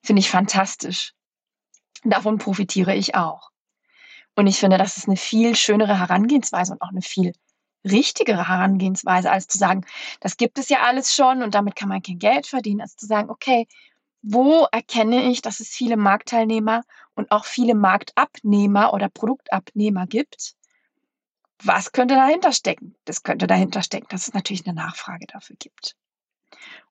Finde 0.00 0.20
ich 0.20 0.30
fantastisch. 0.30 1.14
Davon 2.04 2.38
profitiere 2.38 2.94
ich 2.94 3.16
auch. 3.16 3.50
Und 4.36 4.46
ich 4.46 4.60
finde, 4.60 4.78
das 4.78 4.98
ist 4.98 5.08
eine 5.08 5.16
viel 5.16 5.56
schönere 5.56 5.98
Herangehensweise 5.98 6.74
und 6.74 6.80
auch 6.80 6.90
eine 6.90 7.02
viel 7.02 7.32
richtigere 7.84 8.46
Herangehensweise, 8.46 9.28
als 9.28 9.48
zu 9.48 9.58
sagen, 9.58 9.84
das 10.20 10.36
gibt 10.36 10.58
es 10.60 10.68
ja 10.68 10.82
alles 10.82 11.12
schon 11.12 11.42
und 11.42 11.56
damit 11.56 11.74
kann 11.74 11.88
man 11.88 12.02
kein 12.02 12.20
Geld 12.20 12.46
verdienen, 12.46 12.82
als 12.82 12.94
zu 12.94 13.06
sagen, 13.06 13.30
okay, 13.30 13.66
wo 14.22 14.64
erkenne 14.70 15.28
ich, 15.28 15.42
dass 15.42 15.58
es 15.58 15.70
viele 15.70 15.96
Marktteilnehmer 15.96 16.82
und 17.16 17.32
auch 17.32 17.46
viele 17.46 17.74
Marktabnehmer 17.74 18.94
oder 18.94 19.08
Produktabnehmer 19.08 20.06
gibt? 20.06 20.54
Was 21.62 21.92
könnte 21.92 22.14
dahinter 22.14 22.52
stecken? 22.52 22.94
Das 23.04 23.22
könnte 23.22 23.46
dahinter 23.46 23.82
stecken, 23.82 24.06
dass 24.08 24.28
es 24.28 24.34
natürlich 24.34 24.66
eine 24.66 24.74
Nachfrage 24.74 25.26
dafür 25.26 25.56
gibt. 25.56 25.96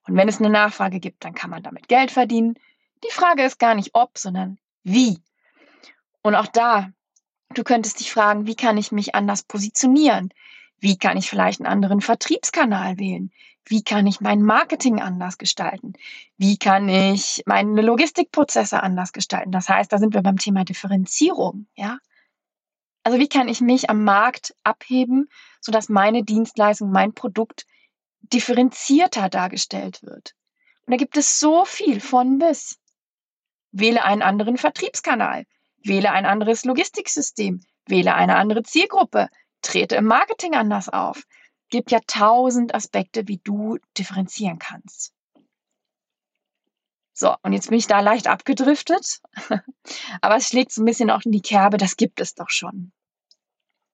Und 0.06 0.16
wenn 0.16 0.28
es 0.28 0.38
eine 0.38 0.50
Nachfrage 0.50 1.00
gibt, 1.00 1.24
dann 1.24 1.34
kann 1.34 1.50
man 1.50 1.62
damit 1.62 1.88
Geld 1.88 2.10
verdienen. 2.10 2.54
Die 3.04 3.12
Frage 3.12 3.42
ist 3.42 3.58
gar 3.58 3.74
nicht 3.74 3.90
ob, 3.94 4.18
sondern 4.18 4.58
wie. 4.82 5.18
Und 6.22 6.34
auch 6.34 6.46
da, 6.46 6.90
du 7.54 7.64
könntest 7.64 8.00
dich 8.00 8.12
fragen, 8.12 8.46
wie 8.46 8.54
kann 8.54 8.76
ich 8.76 8.92
mich 8.92 9.14
anders 9.14 9.42
positionieren? 9.42 10.32
Wie 10.78 10.96
kann 10.96 11.16
ich 11.16 11.28
vielleicht 11.28 11.60
einen 11.60 11.72
anderen 11.72 12.00
Vertriebskanal 12.00 12.98
wählen? 12.98 13.30
Wie 13.66 13.82
kann 13.82 14.06
ich 14.06 14.20
mein 14.20 14.42
Marketing 14.42 15.00
anders 15.00 15.38
gestalten? 15.38 15.92
Wie 16.38 16.56
kann 16.56 16.88
ich 16.88 17.42
meine 17.46 17.82
Logistikprozesse 17.82 18.82
anders 18.82 19.12
gestalten? 19.12 19.52
Das 19.52 19.68
heißt, 19.68 19.92
da 19.92 19.98
sind 19.98 20.14
wir 20.14 20.22
beim 20.22 20.38
Thema 20.38 20.64
Differenzierung, 20.64 21.66
ja? 21.76 21.98
Also 23.02 23.18
wie 23.18 23.28
kann 23.28 23.48
ich 23.48 23.60
mich 23.60 23.88
am 23.88 24.04
Markt 24.04 24.54
abheben, 24.62 25.28
sodass 25.60 25.88
meine 25.88 26.22
Dienstleistung, 26.22 26.90
mein 26.90 27.14
Produkt 27.14 27.66
differenzierter 28.20 29.28
dargestellt 29.28 30.02
wird? 30.02 30.34
Und 30.86 30.92
da 30.92 30.96
gibt 30.96 31.16
es 31.16 31.40
so 31.40 31.64
viel 31.64 32.00
von 32.00 32.38
bis. 32.38 32.78
Wähle 33.72 34.04
einen 34.04 34.22
anderen 34.22 34.58
Vertriebskanal, 34.58 35.46
wähle 35.82 36.10
ein 36.10 36.26
anderes 36.26 36.64
Logistiksystem, 36.64 37.64
wähle 37.86 38.14
eine 38.14 38.36
andere 38.36 38.62
Zielgruppe, 38.62 39.28
trete 39.62 39.96
im 39.96 40.06
Marketing 40.06 40.54
anders 40.54 40.88
auf. 40.88 41.22
Gibt 41.68 41.92
ja 41.92 42.00
tausend 42.06 42.74
Aspekte, 42.74 43.28
wie 43.28 43.38
du 43.38 43.78
differenzieren 43.96 44.58
kannst. 44.58 45.14
So, 47.20 47.36
und 47.42 47.52
jetzt 47.52 47.68
bin 47.68 47.76
ich 47.76 47.86
da 47.86 48.00
leicht 48.00 48.28
abgedriftet, 48.28 49.20
aber 50.22 50.36
es 50.36 50.48
schlägt 50.48 50.72
so 50.72 50.80
ein 50.80 50.86
bisschen 50.86 51.10
auch 51.10 51.20
in 51.26 51.32
die 51.32 51.42
Kerbe, 51.42 51.76
das 51.76 51.98
gibt 51.98 52.18
es 52.18 52.34
doch 52.34 52.48
schon. 52.48 52.92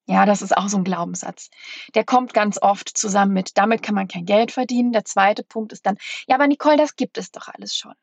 Ja, 0.06 0.26
das 0.26 0.42
ist 0.42 0.56
auch 0.56 0.68
so 0.68 0.76
ein 0.76 0.84
Glaubenssatz. 0.84 1.50
Der 1.96 2.04
kommt 2.04 2.34
ganz 2.34 2.56
oft 2.62 2.96
zusammen 2.96 3.32
mit, 3.32 3.58
damit 3.58 3.82
kann 3.82 3.96
man 3.96 4.06
kein 4.06 4.26
Geld 4.26 4.52
verdienen. 4.52 4.92
Der 4.92 5.04
zweite 5.04 5.42
Punkt 5.42 5.72
ist 5.72 5.84
dann, 5.86 5.98
ja, 6.28 6.36
aber 6.36 6.46
Nicole, 6.46 6.76
das 6.76 6.94
gibt 6.94 7.18
es 7.18 7.32
doch 7.32 7.48
alles 7.48 7.76
schon. 7.76 7.94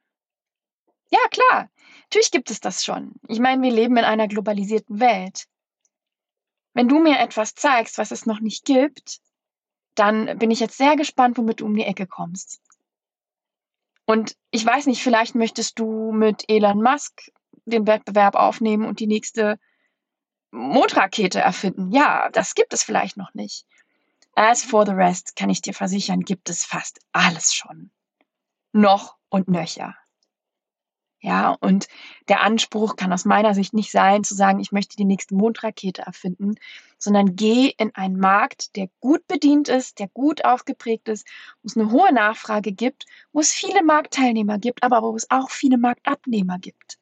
Ja, 1.10 1.20
klar, 1.32 1.70
natürlich 2.02 2.32
gibt 2.32 2.52
es 2.52 2.60
das 2.60 2.84
schon. 2.84 3.14
Ich 3.30 3.40
meine, 3.40 3.62
wir 3.62 3.72
leben 3.72 3.96
in 3.96 4.04
einer 4.04 4.28
globalisierten 4.28 5.00
Welt. 5.00 5.46
Wenn 6.74 6.90
du 6.90 7.00
mir 7.00 7.20
etwas 7.20 7.56
zeigst, 7.56 7.98
was 7.98 8.12
es 8.12 8.26
noch 8.26 8.42
nicht 8.42 8.66
gibt, 8.66 9.22
dann 9.96 10.38
bin 10.38 10.52
ich 10.52 10.60
jetzt 10.60 10.76
sehr 10.76 10.98
gespannt, 10.98 11.38
womit 11.38 11.62
du 11.62 11.66
um 11.66 11.76
die 11.76 11.86
Ecke 11.86 12.08
kommst. 12.08 12.60
Und 14.06 14.36
ich 14.52 14.66
weiß 14.66 14.88
nicht, 14.88 15.02
vielleicht 15.02 15.36
möchtest 15.36 15.80
du 15.80 16.12
mit 16.12 16.44
Elon 16.48 16.82
Musk 16.82 17.32
den 17.66 17.88
Wettbewerb 17.88 18.36
aufnehmen 18.36 18.86
und 18.86 19.00
die 19.00 19.08
nächste 19.08 19.58
Mondrakete 20.52 21.40
erfinden. 21.40 21.92
Ja, 21.92 22.30
das 22.32 22.56
gibt 22.56 22.74
es 22.74 22.84
vielleicht 22.84 23.18
noch 23.18 23.34
nicht. 23.34 23.66
As 24.36 24.64
for 24.64 24.86
the 24.86 24.92
rest 24.92 25.36
kann 25.36 25.50
ich 25.50 25.62
dir 25.62 25.74
versichern, 25.74 26.22
gibt 26.22 26.50
es 26.50 26.66
fast 26.66 27.00
alles 27.12 27.54
schon. 27.54 27.92
Noch 28.72 29.18
und 29.30 29.48
nöcher. 29.48 29.96
Ja, 31.26 31.52
und 31.62 31.88
der 32.28 32.42
Anspruch 32.42 32.98
kann 32.98 33.14
aus 33.14 33.24
meiner 33.24 33.54
Sicht 33.54 33.74
nicht 33.74 33.92
sein, 33.92 34.26
zu 34.26 34.36
sagen, 34.36 34.60
ich 34.60 34.74
möchte 34.74 34.98
die 34.98 35.06
nächste 35.06 35.36
Mondrakete 35.36 36.02
erfinden, 36.02 36.56
sondern 36.98 37.38
geh 37.38 37.74
in 37.78 37.96
einen 37.96 38.20
Markt, 38.20 38.76
der 38.76 38.90
gut 39.00 39.26
bedient 39.26 39.70
ist, 39.70 40.00
der 40.00 40.10
gut 40.10 40.44
ausgeprägt 40.44 41.08
ist, 41.08 41.26
wo 41.62 41.68
es 41.68 41.78
eine 41.78 41.92
hohe 41.92 42.12
Nachfrage 42.12 42.74
gibt, 42.74 43.06
wo 43.32 43.40
es 43.40 43.54
viele 43.54 43.84
Marktteilnehmer 43.84 44.60
gibt, 44.60 44.84
aber 44.84 45.02
wo 45.02 45.16
es 45.16 45.32
auch 45.32 45.50
viele 45.50 45.78
Marktabnehmer 45.78 46.60
gibt. 46.60 47.00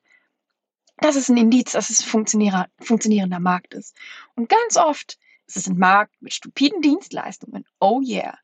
Das 0.98 1.16
ist 1.16 1.30
ein 1.30 1.38
Indiz, 1.38 1.72
dass 1.72 1.90
es 1.90 2.02
ein 2.02 2.68
funktionierender 2.80 3.40
Markt 3.40 3.74
ist. 3.74 3.98
Und 4.36 4.50
ganz 4.50 4.78
oft 4.78 5.18
ist 5.48 5.58
es 5.58 5.68
ein 5.68 5.80
Markt 5.80 6.14
mit 6.22 6.36
stupiden 6.36 6.84
Dienstleistungen. 6.84 7.66
Oh 7.80 8.02
yeah. 8.06 8.38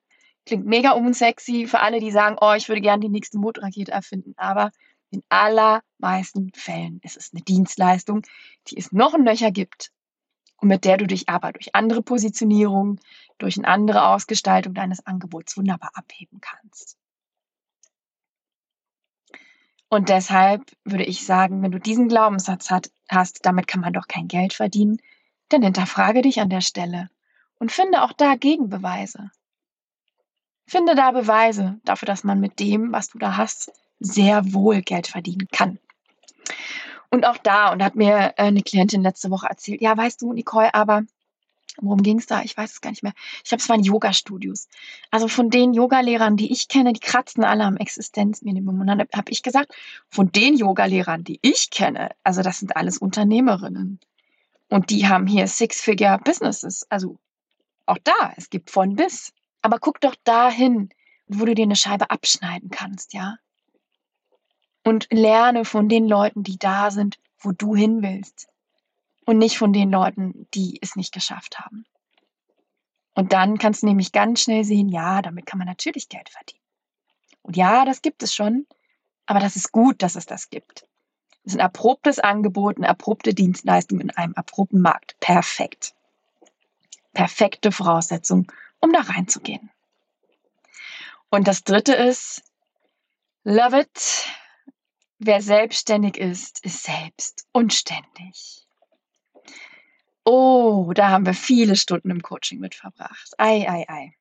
Klingt 0.47 0.65
mega 0.65 0.93
unsexy 0.93 1.67
für 1.67 1.81
alle, 1.81 1.99
die 1.99 2.09
sagen, 2.09 2.37
oh, 2.41 2.53
ich 2.53 2.67
würde 2.67 2.81
gerne 2.81 3.01
die 3.01 3.09
nächste 3.09 3.37
Mondrakete 3.37 3.91
erfinden. 3.91 4.33
Aber 4.37 4.71
in 5.09 5.23
allermeisten 5.29 6.51
Fällen 6.53 6.99
ist 7.03 7.17
es 7.17 7.33
eine 7.33 7.43
Dienstleistung, 7.43 8.23
die 8.67 8.77
es 8.77 8.91
noch 8.91 9.13
ein 9.13 9.25
Löcher 9.25 9.51
gibt 9.51 9.91
und 10.57 10.67
mit 10.67 10.85
der 10.85 10.97
du 10.97 11.07
dich 11.07 11.29
aber 11.29 11.53
durch 11.53 11.75
andere 11.75 12.01
Positionierung, 12.01 12.99
durch 13.37 13.57
eine 13.57 13.67
andere 13.67 14.07
Ausgestaltung 14.07 14.73
deines 14.73 15.05
Angebots 15.05 15.57
wunderbar 15.57 15.91
abheben 15.93 16.41
kannst. 16.41 16.97
Und 19.89 20.09
deshalb 20.09 20.69
würde 20.83 21.05
ich 21.05 21.25
sagen, 21.25 21.61
wenn 21.61 21.71
du 21.71 21.79
diesen 21.79 22.09
Glaubenssatz 22.09 22.69
hat, 22.69 22.91
hast, 23.07 23.45
damit 23.45 23.67
kann 23.67 23.79
man 23.79 23.93
doch 23.93 24.07
kein 24.07 24.27
Geld 24.27 24.53
verdienen, 24.53 24.97
dann 25.49 25.61
hinterfrage 25.61 26.21
dich 26.21 26.41
an 26.41 26.49
der 26.49 26.61
Stelle 26.61 27.09
und 27.57 27.71
finde 27.71 28.03
auch 28.03 28.11
da 28.11 28.35
Gegenbeweise. 28.35 29.31
Finde 30.65 30.95
da 30.95 31.11
Beweise 31.11 31.79
dafür, 31.85 32.07
dass 32.07 32.25
man 32.25 32.41
mit 32.41 32.59
dem, 32.59 32.91
was 32.91 33.07
du 33.07 33.17
da 33.17 33.37
hast, 33.37 33.71
sehr 33.99 34.53
wohl 34.53 34.81
Geld 34.81 35.07
verdienen 35.07 35.47
kann. 35.51 35.79
Und 37.09 37.25
auch 37.25 37.37
da, 37.37 37.71
und 37.71 37.83
hat 37.83 37.95
mir 37.95 38.33
äh, 38.37 38.43
eine 38.43 38.61
Klientin 38.61 39.01
letzte 39.01 39.29
Woche 39.31 39.47
erzählt, 39.47 39.81
ja, 39.81 39.95
weißt 39.95 40.21
du, 40.21 40.33
Nicole, 40.33 40.73
aber 40.73 41.03
worum 41.79 42.01
ging 42.01 42.17
es 42.19 42.25
da? 42.25 42.41
Ich 42.41 42.57
weiß 42.57 42.73
es 42.73 42.81
gar 42.81 42.89
nicht 42.89 43.03
mehr. 43.03 43.13
Ich 43.45 43.51
habe 43.51 43.61
es 43.61 43.69
waren 43.69 43.83
Yoga-Studios. 43.83 44.67
Also 45.11 45.27
von 45.27 45.49
den 45.49 45.73
Yogalehrern, 45.73 46.35
die 46.35 46.51
ich 46.51 46.67
kenne, 46.67 46.91
die 46.93 46.99
kratzen 46.99 47.43
alle 47.43 47.63
am 47.63 47.77
Existenzminimum. 47.77 48.81
Und 48.81 48.87
dann 48.87 48.99
habe 48.99 49.31
ich 49.31 49.43
gesagt, 49.43 49.73
von 50.09 50.31
den 50.31 50.57
Yogalehrern, 50.57 51.23
die 51.23 51.39
ich 51.41 51.69
kenne, 51.69 52.11
also 52.23 52.41
das 52.41 52.59
sind 52.59 52.75
alles 52.75 52.97
Unternehmerinnen. 52.97 53.99
Und 54.69 54.89
die 54.89 55.07
haben 55.07 55.27
hier 55.27 55.47
Six-Figure-Businesses. 55.47 56.87
Also 56.89 57.17
auch 57.85 57.99
da, 58.03 58.33
es 58.35 58.49
gibt 58.49 58.69
von 58.69 58.95
bis. 58.95 59.31
Aber 59.61 59.79
guck 59.79 60.01
doch 60.01 60.15
dahin, 60.23 60.89
wo 61.27 61.45
du 61.45 61.55
dir 61.55 61.63
eine 61.63 61.75
Scheibe 61.75 62.09
abschneiden 62.09 62.69
kannst, 62.69 63.13
ja 63.13 63.37
und 64.87 65.07
lerne 65.11 65.65
von 65.65 65.89
den 65.89 66.07
Leuten, 66.07 66.43
die 66.43 66.57
da 66.57 66.91
sind, 66.91 67.19
wo 67.39 67.51
du 67.51 67.75
hin 67.75 68.01
willst. 68.01 68.47
Und 69.25 69.37
nicht 69.37 69.57
von 69.57 69.73
den 69.73 69.91
Leuten, 69.91 70.47
die 70.53 70.79
es 70.81 70.95
nicht 70.95 71.13
geschafft 71.13 71.59
haben. 71.59 71.85
Und 73.13 73.33
dann 73.33 73.57
kannst 73.57 73.81
du 73.81 73.87
nämlich 73.87 74.13
ganz 74.13 74.41
schnell 74.41 74.63
sehen, 74.63 74.87
ja, 74.87 75.21
damit 75.21 75.45
kann 75.45 75.57
man 75.57 75.67
natürlich 75.67 76.07
Geld 76.07 76.29
verdienen. 76.29 76.63
Und 77.41 77.57
ja, 77.57 77.83
das 77.83 78.01
gibt 78.01 78.23
es 78.23 78.33
schon, 78.33 78.65
aber 79.25 79.41
das 79.41 79.57
ist 79.57 79.73
gut, 79.73 80.01
dass 80.01 80.15
es 80.15 80.25
das 80.25 80.49
gibt. 80.49 80.85
Es 81.43 81.53
ist 81.53 81.55
ein 81.55 81.65
erprobtes 81.65 82.19
Angebot, 82.19 82.77
eine 82.77 82.87
erprobte 82.87 83.33
Dienstleistung 83.33 83.99
in 83.99 84.11
einem 84.11 84.33
erprobten 84.33 84.79
Markt. 84.79 85.19
Perfekt. 85.19 85.95
Perfekte 87.13 87.73
Voraussetzung, 87.73 88.49
um 88.79 88.93
da 88.93 89.01
reinzugehen. 89.01 89.69
Und 91.29 91.49
das 91.49 91.65
dritte 91.65 91.93
ist, 91.93 92.41
love 93.43 93.81
it, 93.81 94.27
Wer 95.19 95.41
selbstständig 95.41 96.17
ist, 96.17 96.63
ist 96.63 96.83
selbst 96.83 97.47
und 97.51 97.73
ständig. 97.73 98.67
Oh, 100.23 100.91
da 100.93 101.09
haben 101.09 101.25
wir 101.25 101.33
viele 101.33 101.75
Stunden 101.75 102.11
im 102.11 102.21
Coaching 102.21 102.59
mit 102.59 102.75
verbracht. 102.75 103.33
Ei, 103.37 103.67
ei, 103.67 103.85
ei. 103.87 104.13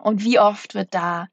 Und 0.00 0.24
wie 0.24 0.38
oft 0.38 0.74
wird 0.74 0.92
da 0.92 1.28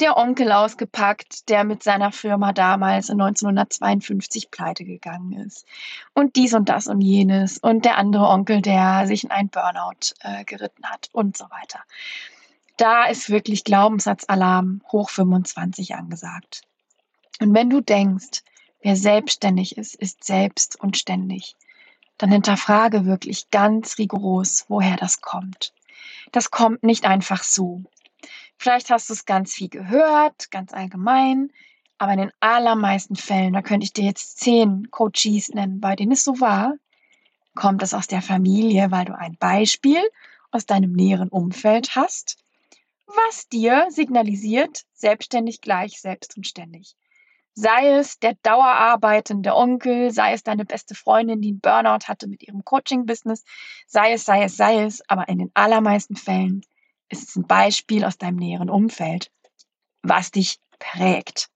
der 0.00 0.16
Onkel 0.16 0.52
ausgepackt, 0.52 1.48
der 1.48 1.64
mit 1.64 1.82
seiner 1.82 2.12
Firma 2.12 2.52
damals 2.52 3.08
in 3.08 3.20
1952 3.20 4.50
pleite 4.50 4.84
gegangen 4.84 5.32
ist. 5.32 5.66
Und 6.14 6.36
dies 6.36 6.54
und 6.54 6.68
das 6.68 6.86
und 6.86 7.00
jenes. 7.00 7.58
Und 7.58 7.84
der 7.84 7.98
andere 7.98 8.28
Onkel, 8.28 8.62
der 8.62 9.06
sich 9.06 9.24
in 9.24 9.30
einen 9.30 9.48
Burnout 9.48 10.14
äh, 10.20 10.44
geritten 10.44 10.86
hat 10.86 11.08
und 11.12 11.36
so 11.36 11.44
weiter. 11.46 11.80
Da 12.76 13.06
ist 13.06 13.28
wirklich 13.28 13.64
Glaubensatzalarm 13.64 14.82
hoch 14.92 15.10
25 15.10 15.96
angesagt. 15.96 16.67
Und 17.40 17.54
wenn 17.54 17.70
du 17.70 17.80
denkst, 17.80 18.42
wer 18.82 18.96
selbstständig 18.96 19.76
ist, 19.76 19.94
ist 19.94 20.24
selbst 20.24 20.80
und 20.80 20.96
ständig, 20.96 21.56
dann 22.16 22.32
hinterfrage 22.32 23.04
wirklich 23.04 23.50
ganz 23.50 23.98
rigoros, 23.98 24.64
woher 24.68 24.96
das 24.96 25.20
kommt. 25.20 25.72
Das 26.32 26.50
kommt 26.50 26.82
nicht 26.82 27.04
einfach 27.04 27.42
so. 27.42 27.82
Vielleicht 28.56 28.90
hast 28.90 29.08
du 29.08 29.14
es 29.14 29.24
ganz 29.24 29.54
viel 29.54 29.68
gehört, 29.68 30.50
ganz 30.50 30.72
allgemein, 30.72 31.50
aber 31.96 32.12
in 32.12 32.18
den 32.18 32.32
allermeisten 32.40 33.16
Fällen, 33.16 33.52
da 33.52 33.62
könnte 33.62 33.84
ich 33.84 33.92
dir 33.92 34.04
jetzt 34.04 34.38
zehn 34.38 34.90
Coaches 34.90 35.48
nennen, 35.50 35.80
bei 35.80 35.94
denen 35.96 36.12
es 36.12 36.24
so 36.24 36.40
war, 36.40 36.74
kommt 37.54 37.82
es 37.82 37.94
aus 37.94 38.06
der 38.06 38.22
Familie, 38.22 38.90
weil 38.90 39.04
du 39.04 39.16
ein 39.16 39.36
Beispiel 39.36 40.02
aus 40.50 40.66
deinem 40.66 40.92
näheren 40.92 41.28
Umfeld 41.28 41.94
hast, 41.94 42.38
was 43.06 43.48
dir 43.48 43.86
signalisiert, 43.90 44.84
selbstständig 44.94 45.60
gleich 45.60 46.00
selbst 46.00 46.36
und 46.36 46.46
ständig. 46.46 46.94
Sei 47.60 47.88
es 47.98 48.20
der 48.20 48.34
dauerarbeitende 48.44 49.52
Onkel, 49.52 50.12
sei 50.12 50.32
es 50.32 50.44
deine 50.44 50.64
beste 50.64 50.94
Freundin, 50.94 51.40
die 51.40 51.48
einen 51.48 51.60
Burnout 51.60 52.06
hatte 52.06 52.28
mit 52.28 52.44
ihrem 52.44 52.64
Coaching-Business, 52.64 53.42
sei 53.88 54.12
es, 54.12 54.24
sei 54.24 54.44
es, 54.44 54.56
sei 54.56 54.84
es, 54.84 55.02
aber 55.08 55.28
in 55.28 55.38
den 55.38 55.50
allermeisten 55.54 56.14
Fällen 56.14 56.60
ist 57.08 57.28
es 57.28 57.34
ein 57.34 57.48
Beispiel 57.48 58.04
aus 58.04 58.16
deinem 58.16 58.36
näheren 58.36 58.70
Umfeld, 58.70 59.32
was 60.02 60.30
dich 60.30 60.60
prägt 60.78 61.48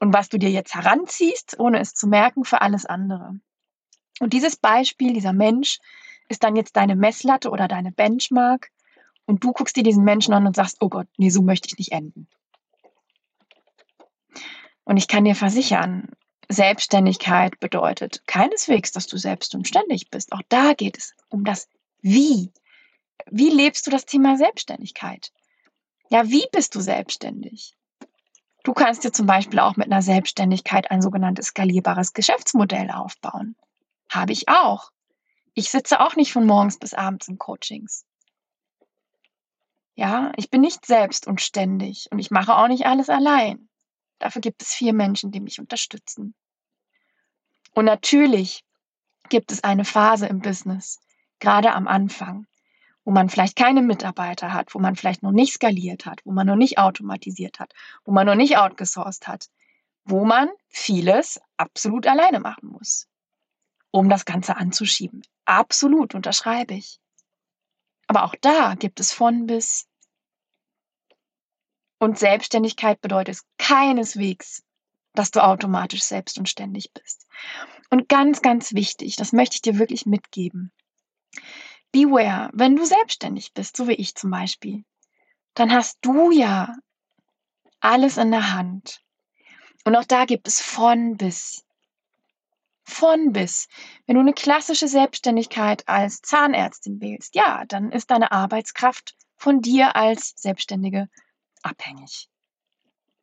und 0.00 0.14
was 0.14 0.30
du 0.30 0.38
dir 0.38 0.48
jetzt 0.48 0.74
heranziehst, 0.74 1.60
ohne 1.60 1.78
es 1.78 1.92
zu 1.92 2.06
merken, 2.06 2.46
für 2.46 2.62
alles 2.62 2.86
andere. 2.86 3.38
Und 4.20 4.32
dieses 4.32 4.56
Beispiel, 4.56 5.12
dieser 5.12 5.34
Mensch, 5.34 5.78
ist 6.30 6.42
dann 6.42 6.56
jetzt 6.56 6.74
deine 6.74 6.96
Messlatte 6.96 7.50
oder 7.50 7.68
deine 7.68 7.92
Benchmark 7.92 8.70
und 9.26 9.44
du 9.44 9.52
guckst 9.52 9.76
dir 9.76 9.82
diesen 9.82 10.04
Menschen 10.04 10.32
an 10.32 10.46
und 10.46 10.56
sagst, 10.56 10.78
oh 10.80 10.88
Gott, 10.88 11.08
nee, 11.18 11.28
so 11.28 11.42
möchte 11.42 11.68
ich 11.68 11.76
nicht 11.76 11.92
enden. 11.92 12.28
Und 14.84 14.96
ich 14.96 15.08
kann 15.08 15.24
dir 15.24 15.34
versichern, 15.34 16.10
Selbstständigkeit 16.48 17.58
bedeutet 17.58 18.22
keineswegs, 18.26 18.92
dass 18.92 19.06
du 19.06 19.16
selbst 19.16 19.54
und 19.54 19.66
ständig 19.66 20.10
bist. 20.10 20.32
Auch 20.32 20.42
da 20.48 20.74
geht 20.74 20.98
es 20.98 21.14
um 21.28 21.44
das 21.44 21.68
Wie. 22.00 22.52
wie 23.30 23.50
lebst 23.50 23.86
du 23.86 23.90
das 23.90 24.04
Thema 24.04 24.36
Selbstständigkeit? 24.36 25.32
Ja, 26.10 26.28
wie 26.28 26.46
bist 26.52 26.74
du 26.74 26.80
selbstständig? 26.80 27.76
Du 28.62 28.72
kannst 28.72 29.04
dir 29.04 29.12
zum 29.12 29.26
Beispiel 29.26 29.58
auch 29.58 29.76
mit 29.76 29.86
einer 29.86 30.02
Selbstständigkeit 30.02 30.90
ein 30.90 31.02
sogenanntes 31.02 31.46
skalierbares 31.46 32.12
Geschäftsmodell 32.12 32.90
aufbauen. 32.90 33.56
Habe 34.10 34.32
ich 34.32 34.48
auch. 34.48 34.90
Ich 35.54 35.70
sitze 35.70 36.00
auch 36.00 36.16
nicht 36.16 36.32
von 36.32 36.46
morgens 36.46 36.78
bis 36.78 36.94
abends 36.94 37.28
in 37.28 37.38
Coachings. 37.38 38.04
Ja, 39.94 40.32
ich 40.36 40.50
bin 40.50 40.60
nicht 40.60 40.84
selbst 40.86 41.26
und 41.26 41.40
ständig 41.40 42.08
und 42.10 42.18
ich 42.18 42.30
mache 42.30 42.56
auch 42.56 42.68
nicht 42.68 42.86
alles 42.86 43.08
allein. 43.08 43.68
Dafür 44.24 44.40
gibt 44.40 44.62
es 44.62 44.72
vier 44.72 44.94
Menschen, 44.94 45.32
die 45.32 45.40
mich 45.40 45.60
unterstützen. 45.60 46.34
Und 47.74 47.84
natürlich 47.84 48.64
gibt 49.28 49.52
es 49.52 49.62
eine 49.62 49.84
Phase 49.84 50.26
im 50.26 50.40
Business, 50.40 50.98
gerade 51.40 51.74
am 51.74 51.86
Anfang, 51.86 52.46
wo 53.04 53.10
man 53.10 53.28
vielleicht 53.28 53.54
keine 53.54 53.82
Mitarbeiter 53.82 54.54
hat, 54.54 54.74
wo 54.74 54.78
man 54.78 54.96
vielleicht 54.96 55.22
noch 55.22 55.30
nicht 55.30 55.52
skaliert 55.52 56.06
hat, 56.06 56.22
wo 56.24 56.32
man 56.32 56.46
noch 56.46 56.56
nicht 56.56 56.78
automatisiert 56.78 57.60
hat, 57.60 57.74
wo 58.06 58.12
man 58.12 58.26
noch 58.26 58.34
nicht 58.34 58.56
outgesourced 58.56 59.28
hat, 59.28 59.50
wo 60.06 60.24
man 60.24 60.48
vieles 60.68 61.38
absolut 61.58 62.06
alleine 62.06 62.40
machen 62.40 62.70
muss, 62.70 63.06
um 63.90 64.08
das 64.08 64.24
Ganze 64.24 64.56
anzuschieben. 64.56 65.22
Absolut, 65.44 66.14
unterschreibe 66.14 66.72
ich. 66.72 66.98
Aber 68.06 68.24
auch 68.24 68.36
da 68.40 68.74
gibt 68.74 69.00
es 69.00 69.12
von 69.12 69.44
bis. 69.44 69.86
Und 72.04 72.18
Selbstständigkeit 72.18 73.00
bedeutet 73.00 73.38
keineswegs, 73.56 74.62
dass 75.14 75.30
du 75.30 75.42
automatisch 75.42 76.02
selbst 76.02 76.36
und 76.36 76.50
ständig 76.50 76.92
bist. 76.92 77.26
Und 77.88 78.10
ganz, 78.10 78.42
ganz 78.42 78.74
wichtig, 78.74 79.16
das 79.16 79.32
möchte 79.32 79.54
ich 79.54 79.62
dir 79.62 79.78
wirklich 79.78 80.04
mitgeben. 80.04 80.70
Beware, 81.92 82.50
wenn 82.52 82.76
du 82.76 82.84
selbstständig 82.84 83.54
bist, 83.54 83.78
so 83.78 83.88
wie 83.88 83.94
ich 83.94 84.16
zum 84.16 84.30
Beispiel, 84.30 84.84
dann 85.54 85.72
hast 85.72 85.96
du 86.02 86.30
ja 86.30 86.76
alles 87.80 88.18
in 88.18 88.32
der 88.32 88.52
Hand. 88.52 89.00
Und 89.86 89.96
auch 89.96 90.04
da 90.04 90.26
gibt 90.26 90.46
es 90.46 90.60
von 90.60 91.16
bis. 91.16 91.64
Von 92.82 93.32
bis. 93.32 93.66
Wenn 94.04 94.16
du 94.16 94.20
eine 94.20 94.34
klassische 94.34 94.88
Selbstständigkeit 94.88 95.88
als 95.88 96.20
Zahnärztin 96.20 97.00
wählst, 97.00 97.34
ja, 97.34 97.64
dann 97.64 97.92
ist 97.92 98.10
deine 98.10 98.30
Arbeitskraft 98.30 99.16
von 99.38 99.62
dir 99.62 99.96
als 99.96 100.34
Selbstständige 100.36 101.08
abhängig. 101.64 102.28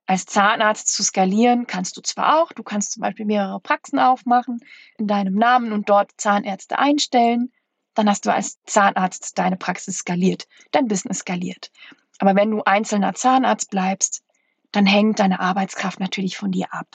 Als 0.06 0.26
Zahnarzt 0.26 0.94
zu 0.94 1.04
skalieren 1.04 1.68
kannst 1.68 1.96
du 1.96 2.02
zwar 2.02 2.42
auch, 2.42 2.52
du 2.52 2.64
kannst 2.64 2.92
zum 2.94 3.02
Beispiel 3.02 3.26
mehrere 3.26 3.60
Praxen 3.60 4.00
aufmachen 4.00 4.60
in 4.98 5.08
deinem 5.08 5.36
Namen 5.36 5.72
und 5.72 5.90
dort 5.90 6.12
Zahnärzte 6.18 6.80
einstellen 6.80 7.52
dann 7.94 8.10
hast 8.10 8.26
du 8.26 8.34
als 8.34 8.62
Zahnarzt 8.64 9.38
deine 9.38 9.58
Praxis 9.58 10.00
skaliert, 10.00 10.48
dein 10.72 10.88
Business 10.88 11.20
skaliert. 11.20 11.72
Aber 12.20 12.36
wenn 12.36 12.52
du 12.52 12.64
einzelner 12.64 13.14
Zahnarzt 13.14 13.72
bleibst, 13.72 14.24
dann 14.72 14.86
hängt 14.86 15.20
deine 15.20 15.40
Arbeitskraft 15.40 16.00
natürlich 16.00 16.38
von 16.38 16.52
dir 16.52 16.74
ab. 16.74 16.88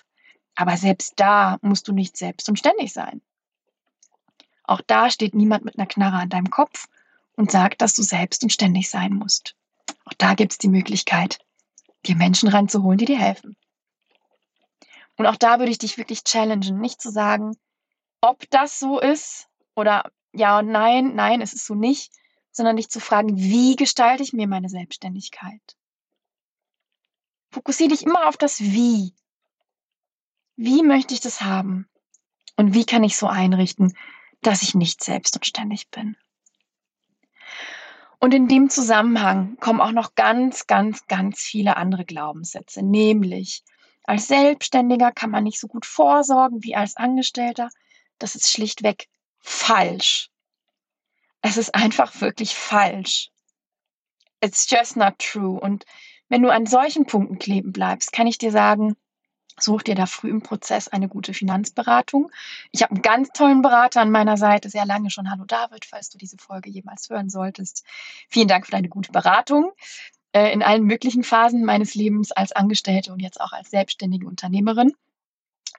Aber 0.54 0.76
selbst 0.76 1.14
da 1.16 1.58
musst 1.60 1.88
du 1.88 1.92
nicht 1.92 2.16
selbst 2.16 2.48
und 2.48 2.58
ständig 2.58 2.92
sein. 2.92 3.20
Auch 4.64 4.80
da 4.86 5.10
steht 5.10 5.34
niemand 5.34 5.64
mit 5.64 5.78
einer 5.78 5.86
Knarre 5.86 6.16
an 6.16 6.30
deinem 6.30 6.50
Kopf 6.50 6.88
und 7.36 7.50
sagt, 7.50 7.82
dass 7.82 7.94
du 7.94 8.02
selbst 8.02 8.42
und 8.42 8.52
ständig 8.52 8.88
sein 8.88 9.12
musst. 9.12 9.54
Auch 10.06 10.14
da 10.16 10.34
gibt 10.34 10.52
es 10.52 10.58
die 10.58 10.68
Möglichkeit, 10.68 11.38
dir 12.06 12.16
Menschen 12.16 12.48
ranzuholen, 12.48 12.98
die 12.98 13.04
dir 13.04 13.18
helfen. 13.18 13.56
Und 15.16 15.26
auch 15.26 15.36
da 15.36 15.58
würde 15.58 15.70
ich 15.70 15.78
dich 15.78 15.98
wirklich 15.98 16.24
challengen, 16.24 16.80
nicht 16.80 17.00
zu 17.00 17.10
sagen, 17.10 17.56
ob 18.20 18.48
das 18.50 18.78
so 18.78 19.00
ist 19.00 19.48
oder 19.74 20.10
ja 20.32 20.58
und 20.58 20.68
nein, 20.68 21.14
nein, 21.14 21.40
es 21.40 21.52
ist 21.52 21.66
so 21.66 21.74
nicht, 21.74 22.12
sondern 22.52 22.76
dich 22.76 22.88
zu 22.88 23.00
fragen, 23.00 23.36
wie 23.36 23.76
gestalte 23.76 24.22
ich 24.22 24.32
mir 24.32 24.46
meine 24.46 24.68
Selbstständigkeit? 24.68 25.76
Fokussiere 27.50 27.90
dich 27.90 28.02
immer 28.02 28.28
auf 28.28 28.36
das 28.36 28.60
Wie. 28.60 29.14
Wie 30.56 30.82
möchte 30.82 31.14
ich 31.14 31.20
das 31.20 31.42
haben? 31.42 31.88
Und 32.56 32.74
wie 32.74 32.84
kann 32.84 33.04
ich 33.04 33.16
so 33.16 33.26
einrichten, 33.26 33.96
dass 34.40 34.62
ich 34.62 34.74
nicht 34.74 35.02
selbst 35.02 35.36
und 35.36 35.46
ständig 35.46 35.90
bin? 35.90 36.16
Und 38.18 38.32
in 38.34 38.48
dem 38.48 38.70
Zusammenhang 38.70 39.56
kommen 39.60 39.80
auch 39.80 39.92
noch 39.92 40.14
ganz, 40.14 40.66
ganz, 40.66 41.06
ganz 41.06 41.40
viele 41.40 41.76
andere 41.76 42.04
Glaubenssätze, 42.04 42.82
nämlich 42.82 43.62
als 44.04 44.28
Selbstständiger 44.28 45.10
kann 45.10 45.30
man 45.30 45.44
nicht 45.44 45.58
so 45.58 45.66
gut 45.66 45.84
vorsorgen 45.84 46.62
wie 46.62 46.76
als 46.76 46.96
Angestellter. 46.96 47.68
Das 48.18 48.36
ist 48.36 48.50
schlichtweg 48.50 49.08
falsch. 49.40 50.30
Es 51.42 51.56
ist 51.56 51.74
einfach 51.74 52.20
wirklich 52.20 52.54
falsch. 52.54 53.30
It's 54.40 54.70
just 54.70 54.96
not 54.96 55.18
true. 55.18 55.58
Und 55.58 55.84
wenn 56.28 56.42
du 56.42 56.52
an 56.52 56.66
solchen 56.66 57.06
Punkten 57.06 57.38
kleben 57.38 57.72
bleibst, 57.72 58.12
kann 58.12 58.28
ich 58.28 58.38
dir 58.38 58.52
sagen, 58.52 58.96
such 59.58 59.82
dir 59.82 59.94
da 59.94 60.06
früh 60.06 60.30
im 60.30 60.42
Prozess 60.42 60.88
eine 60.88 61.08
gute 61.08 61.34
Finanzberatung. 61.34 62.30
Ich 62.72 62.82
habe 62.82 62.92
einen 62.92 63.02
ganz 63.02 63.28
tollen 63.30 63.62
Berater 63.62 64.00
an 64.00 64.10
meiner 64.10 64.36
Seite, 64.36 64.68
sehr 64.68 64.86
lange 64.86 65.10
schon. 65.10 65.30
Hallo 65.30 65.44
David, 65.44 65.84
falls 65.84 66.10
du 66.10 66.18
diese 66.18 66.36
Folge 66.38 66.70
jemals 66.70 67.08
hören 67.10 67.30
solltest. 67.30 67.84
Vielen 68.28 68.48
Dank 68.48 68.66
für 68.66 68.72
deine 68.72 68.88
gute 68.88 69.12
Beratung 69.12 69.72
äh, 70.32 70.52
in 70.52 70.62
allen 70.62 70.84
möglichen 70.84 71.22
Phasen 71.22 71.64
meines 71.64 71.94
Lebens 71.94 72.32
als 72.32 72.52
Angestellte 72.52 73.12
und 73.12 73.20
jetzt 73.20 73.40
auch 73.40 73.52
als 73.52 73.70
selbstständige 73.70 74.26
Unternehmerin. 74.26 74.92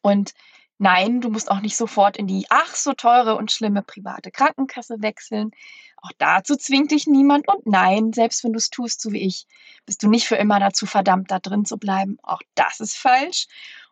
Und 0.02 0.34
Nein, 0.80 1.22
du 1.22 1.30
musst 1.30 1.50
auch 1.50 1.60
nicht 1.62 1.76
sofort 1.76 2.18
in 2.18 2.28
die 2.28 2.46
ach 2.50 2.76
so 2.76 2.94
teure 2.94 3.36
und 3.36 3.52
schlimme 3.52 3.82
private 3.82 4.30
Krankenkasse 4.32 5.02
wechseln. 5.02 5.52
Auch 5.98 6.12
dazu 6.20 6.56
zwingt 6.56 6.92
dich 6.92 7.08
niemand. 7.08 7.48
Und 7.48 7.66
nein, 7.66 8.14
selbst 8.14 8.44
wenn 8.44 8.54
du 8.54 8.58
es 8.58 8.70
tust, 8.70 9.02
so 9.02 9.12
wie 9.12 9.26
ich, 9.26 9.48
bist 9.86 10.04
du 10.04 10.10
nicht 10.10 10.28
für 10.28 10.36
immer 10.36 10.60
dazu 10.60 10.86
verdammt, 10.86 11.32
da 11.32 11.40
drin 11.40 11.66
zu 11.66 11.78
bleiben. 11.78 12.20
Auch 12.22 12.42
das 12.54 12.80
ist 12.80 12.96
falsch. 12.98 13.48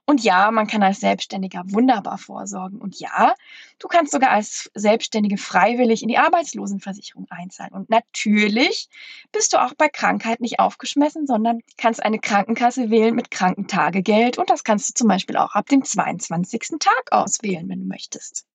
Und 0.07 0.23
ja, 0.23 0.51
man 0.51 0.67
kann 0.67 0.83
als 0.83 0.99
Selbstständiger 0.99 1.63
wunderbar 1.65 2.19
vorsorgen. 2.19 2.79
Und 2.79 2.99
ja, 2.99 3.33
du 3.79 3.87
kannst 3.87 4.11
sogar 4.11 4.29
als 4.29 4.69
Selbstständige 4.75 5.37
freiwillig 5.37 6.03
in 6.03 6.09
die 6.09 6.19
Arbeitslosenversicherung 6.19 7.25
einzahlen. 7.31 7.73
Und 7.73 7.89
natürlich 7.89 8.87
bist 9.31 9.53
du 9.53 9.63
auch 9.63 9.73
bei 9.73 9.89
Krankheit 9.89 10.41
nicht 10.41 10.59
aufgeschmissen, 10.59 11.25
sondern 11.25 11.61
kannst 11.77 12.03
eine 12.03 12.19
Krankenkasse 12.19 12.91
wählen 12.91 13.15
mit 13.15 13.31
Krankentagegeld. 13.31 14.37
Und 14.37 14.51
das 14.51 14.63
kannst 14.63 14.89
du 14.89 14.93
zum 14.93 15.07
Beispiel 15.07 15.37
auch 15.37 15.55
ab 15.55 15.67
dem 15.69 15.83
22. 15.83 16.77
Tag 16.79 17.11
auswählen, 17.11 17.67
wenn 17.67 17.79
du 17.79 17.87
möchtest. 17.87 18.45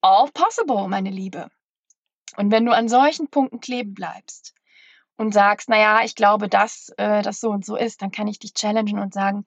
All 0.00 0.30
possible, 0.32 0.88
meine 0.88 1.10
Liebe. 1.10 1.50
Und 2.38 2.50
wenn 2.50 2.64
du 2.64 2.72
an 2.72 2.88
solchen 2.88 3.28
Punkten 3.28 3.60
kleben 3.60 3.92
bleibst 3.92 4.54
und 5.16 5.34
sagst, 5.34 5.68
naja, 5.68 6.00
ich 6.04 6.14
glaube, 6.14 6.48
dass 6.48 6.88
äh, 6.96 7.20
das 7.22 7.40
so 7.40 7.50
und 7.50 7.66
so 7.66 7.76
ist, 7.76 8.00
dann 8.00 8.12
kann 8.12 8.28
ich 8.28 8.38
dich 8.38 8.54
challengen 8.54 8.98
und 8.98 9.12
sagen, 9.12 9.46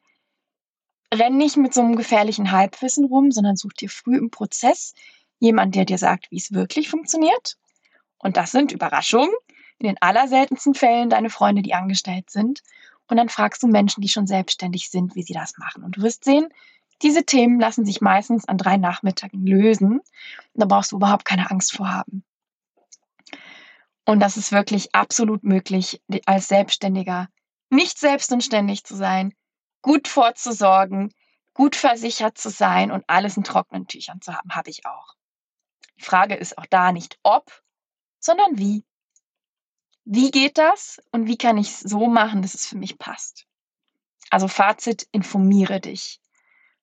renn 1.13 1.37
nicht 1.37 1.57
mit 1.57 1.73
so 1.73 1.81
einem 1.81 1.95
gefährlichen 1.95 2.51
Halbwissen 2.51 3.05
rum, 3.05 3.31
sondern 3.31 3.55
such 3.55 3.73
dir 3.73 3.89
früh 3.89 4.17
im 4.17 4.29
Prozess 4.29 4.93
jemand, 5.39 5.75
der 5.75 5.85
dir 5.85 5.97
sagt, 5.97 6.29
wie 6.31 6.37
es 6.37 6.51
wirklich 6.51 6.89
funktioniert. 6.89 7.57
Und 8.17 8.37
das 8.37 8.51
sind 8.51 8.71
Überraschungen. 8.71 9.33
In 9.79 9.87
den 9.87 10.01
allerseltensten 10.01 10.73
Fällen 10.73 11.09
deine 11.09 11.29
Freunde, 11.29 11.61
die 11.61 11.73
angestellt 11.73 12.29
sind. 12.29 12.61
Und 13.07 13.17
dann 13.17 13.29
fragst 13.29 13.63
du 13.63 13.67
Menschen, 13.67 14.01
die 14.01 14.09
schon 14.09 14.27
selbstständig 14.27 14.89
sind, 14.89 15.15
wie 15.15 15.23
sie 15.23 15.33
das 15.33 15.57
machen. 15.57 15.83
Und 15.83 15.95
du 15.95 16.01
wirst 16.01 16.25
sehen, 16.25 16.49
diese 17.01 17.23
Themen 17.23 17.59
lassen 17.59 17.85
sich 17.85 18.01
meistens 18.01 18.45
an 18.45 18.57
drei 18.57 18.75
Nachmittagen 18.75 19.45
lösen. 19.45 19.99
Und 19.99 20.03
da 20.53 20.65
brauchst 20.65 20.91
du 20.91 20.97
überhaupt 20.97 21.23
keine 21.23 21.49
Angst 21.49 21.71
vor 21.71 21.91
haben. 21.91 22.23
Und 24.05 24.19
das 24.19 24.37
ist 24.37 24.51
wirklich 24.51 24.93
absolut 24.93 25.43
möglich, 25.43 26.01
als 26.25 26.49
Selbstständiger 26.49 27.29
nicht 27.69 27.97
selbst 27.99 28.31
und 28.33 28.43
ständig 28.43 28.83
zu 28.83 28.95
sein, 28.95 29.33
gut 29.81 30.07
vorzusorgen, 30.07 31.13
gut 31.53 31.75
versichert 31.75 32.37
zu 32.37 32.49
sein 32.49 32.91
und 32.91 33.03
alles 33.07 33.37
in 33.37 33.43
trockenen 33.43 33.87
Tüchern 33.87 34.21
zu 34.21 34.33
haben, 34.33 34.55
habe 34.55 34.69
ich 34.69 34.85
auch. 34.85 35.15
Die 35.97 36.03
Frage 36.03 36.35
ist 36.35 36.57
auch 36.57 36.65
da 36.69 36.91
nicht 36.91 37.19
ob, 37.23 37.61
sondern 38.19 38.57
wie. 38.57 38.85
Wie 40.05 40.31
geht 40.31 40.57
das 40.57 40.99
und 41.11 41.27
wie 41.27 41.37
kann 41.37 41.57
ich 41.57 41.69
es 41.69 41.79
so 41.81 42.07
machen, 42.07 42.41
dass 42.41 42.53
es 42.53 42.65
für 42.65 42.77
mich 42.77 42.97
passt? 42.97 43.45
Also 44.29 44.47
Fazit, 44.47 45.07
informiere 45.11 45.79
dich. 45.79 46.19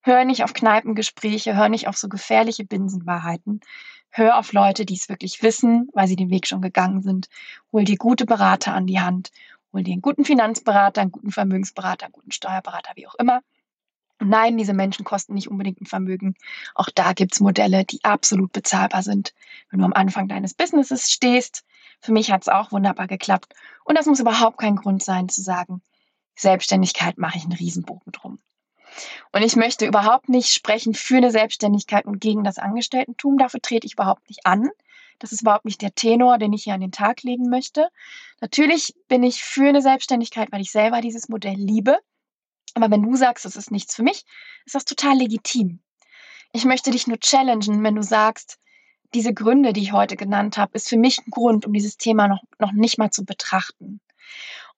Hör 0.00 0.24
nicht 0.24 0.44
auf 0.44 0.52
Kneipengespräche, 0.52 1.56
hör 1.56 1.68
nicht 1.68 1.88
auf 1.88 1.96
so 1.96 2.08
gefährliche 2.08 2.64
Binsenwahrheiten. 2.64 3.60
Hör 4.10 4.38
auf 4.38 4.52
Leute, 4.52 4.86
die 4.86 4.94
es 4.94 5.08
wirklich 5.08 5.42
wissen, 5.42 5.88
weil 5.92 6.06
sie 6.06 6.16
den 6.16 6.30
Weg 6.30 6.46
schon 6.46 6.62
gegangen 6.62 7.02
sind. 7.02 7.28
Hol 7.72 7.84
dir 7.84 7.96
gute 7.96 8.24
Berater 8.24 8.72
an 8.72 8.86
die 8.86 9.00
Hand 9.00 9.30
Hol 9.76 9.82
dir 9.82 9.92
einen 9.92 10.00
guten 10.00 10.24
Finanzberater, 10.24 11.02
einen 11.02 11.12
guten 11.12 11.30
Vermögensberater, 11.30 12.06
einen 12.06 12.12
guten 12.14 12.32
Steuerberater, 12.32 12.92
wie 12.94 13.06
auch 13.06 13.14
immer. 13.16 13.42
nein, 14.18 14.56
diese 14.56 14.72
Menschen 14.72 15.04
kosten 15.04 15.34
nicht 15.34 15.50
unbedingt 15.50 15.82
ein 15.82 15.86
Vermögen. 15.86 16.34
Auch 16.74 16.88
da 16.94 17.12
gibt 17.12 17.34
es 17.34 17.40
Modelle, 17.40 17.84
die 17.84 18.02
absolut 18.02 18.52
bezahlbar 18.52 19.02
sind, 19.02 19.34
wenn 19.68 19.80
du 19.80 19.84
am 19.84 19.92
Anfang 19.92 20.28
deines 20.28 20.54
Businesses 20.54 21.10
stehst. 21.10 21.66
Für 22.00 22.12
mich 22.12 22.32
hat 22.32 22.40
es 22.40 22.48
auch 22.48 22.72
wunderbar 22.72 23.06
geklappt. 23.06 23.52
Und 23.84 23.98
das 23.98 24.06
muss 24.06 24.18
überhaupt 24.18 24.56
kein 24.56 24.76
Grund 24.76 25.02
sein 25.02 25.28
zu 25.28 25.42
sagen, 25.42 25.82
Selbstständigkeit 26.36 27.18
mache 27.18 27.36
ich 27.36 27.44
einen 27.44 27.52
Riesenbogen 27.52 28.12
drum. 28.12 28.38
Und 29.32 29.42
ich 29.42 29.56
möchte 29.56 29.84
überhaupt 29.84 30.30
nicht 30.30 30.54
sprechen 30.54 30.94
für 30.94 31.18
eine 31.18 31.30
Selbstständigkeit 31.30 32.06
und 32.06 32.18
gegen 32.18 32.44
das 32.44 32.56
Angestelltentum. 32.56 33.36
Dafür 33.36 33.60
trete 33.60 33.86
ich 33.86 33.92
überhaupt 33.92 34.26
nicht 34.30 34.46
an. 34.46 34.70
Das 35.18 35.32
ist 35.32 35.42
überhaupt 35.42 35.64
nicht 35.64 35.82
der 35.82 35.94
Tenor, 35.94 36.38
den 36.38 36.52
ich 36.52 36.64
hier 36.64 36.74
an 36.74 36.80
den 36.80 36.92
Tag 36.92 37.22
legen 37.22 37.48
möchte. 37.48 37.88
Natürlich 38.40 38.94
bin 39.08 39.22
ich 39.22 39.42
für 39.42 39.68
eine 39.68 39.82
Selbstständigkeit, 39.82 40.52
weil 40.52 40.60
ich 40.60 40.70
selber 40.70 41.00
dieses 41.00 41.28
Modell 41.28 41.56
liebe. 41.56 41.98
Aber 42.74 42.90
wenn 42.90 43.02
du 43.02 43.16
sagst, 43.16 43.44
das 43.44 43.56
ist 43.56 43.70
nichts 43.70 43.94
für 43.94 44.02
mich, 44.02 44.24
ist 44.66 44.74
das 44.74 44.84
total 44.84 45.16
legitim. 45.16 45.80
Ich 46.52 46.64
möchte 46.64 46.90
dich 46.90 47.06
nur 47.06 47.18
challengen, 47.18 47.82
wenn 47.82 47.94
du 47.94 48.02
sagst, 48.02 48.58
diese 49.14 49.32
Gründe, 49.32 49.72
die 49.72 49.82
ich 49.82 49.92
heute 49.92 50.16
genannt 50.16 50.58
habe, 50.58 50.72
ist 50.74 50.88
für 50.88 50.98
mich 50.98 51.18
ein 51.18 51.30
Grund, 51.30 51.66
um 51.66 51.72
dieses 51.72 51.96
Thema 51.96 52.28
noch, 52.28 52.42
noch 52.58 52.72
nicht 52.72 52.98
mal 52.98 53.10
zu 53.10 53.24
betrachten. 53.24 54.00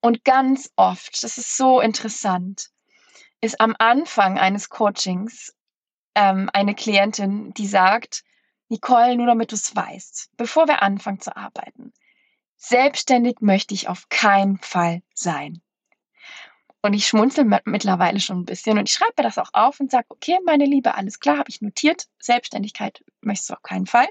Und 0.01 0.24
ganz 0.24 0.70
oft, 0.77 1.22
das 1.22 1.38
ist 1.38 1.57
so 1.57 1.81
interessant, 1.81 2.70
ist 3.40 3.61
am 3.61 3.74
Anfang 3.79 4.38
eines 4.38 4.68
Coachings 4.68 5.55
ähm, 6.14 6.51
eine 6.53 6.74
Klientin, 6.74 7.53
die 7.55 7.66
sagt, 7.66 8.24
Nicole, 8.68 9.16
nur 9.16 9.26
damit 9.26 9.52
du 9.52 9.57
es 9.57 9.74
weißt, 9.74 10.31
bevor 10.37 10.68
wir 10.68 10.83
anfangen 10.83 11.20
zu 11.20 11.37
arbeiten, 11.37 11.92
selbstständig 12.57 13.40
möchte 13.40 13.74
ich 13.74 13.88
auf 13.88 14.09
keinen 14.09 14.59
Fall 14.59 15.02
sein. 15.14 15.62
Und 16.81 16.92
ich 16.92 17.07
schmunzel 17.07 17.44
mittlerweile 17.64 18.20
schon 18.20 18.40
ein 18.40 18.44
bisschen 18.44 18.78
und 18.78 18.88
ich 18.88 18.94
schreibe 18.94 19.14
mir 19.18 19.24
das 19.24 19.38
auch 19.38 19.50
auf 19.52 19.81
und 19.81 19.90
sage, 19.90 20.07
okay, 20.11 20.38
meine 20.44 20.64
Liebe, 20.64 20.94
alles 20.94 21.18
klar, 21.18 21.38
habe 21.38 21.50
ich 21.50 21.61
notiert. 21.61 22.07
Selbstständigkeit 22.20 23.02
möchtest 23.20 23.50
du 23.50 23.54
auf 23.54 23.62
keinen 23.62 23.87
Fall. 23.87 24.07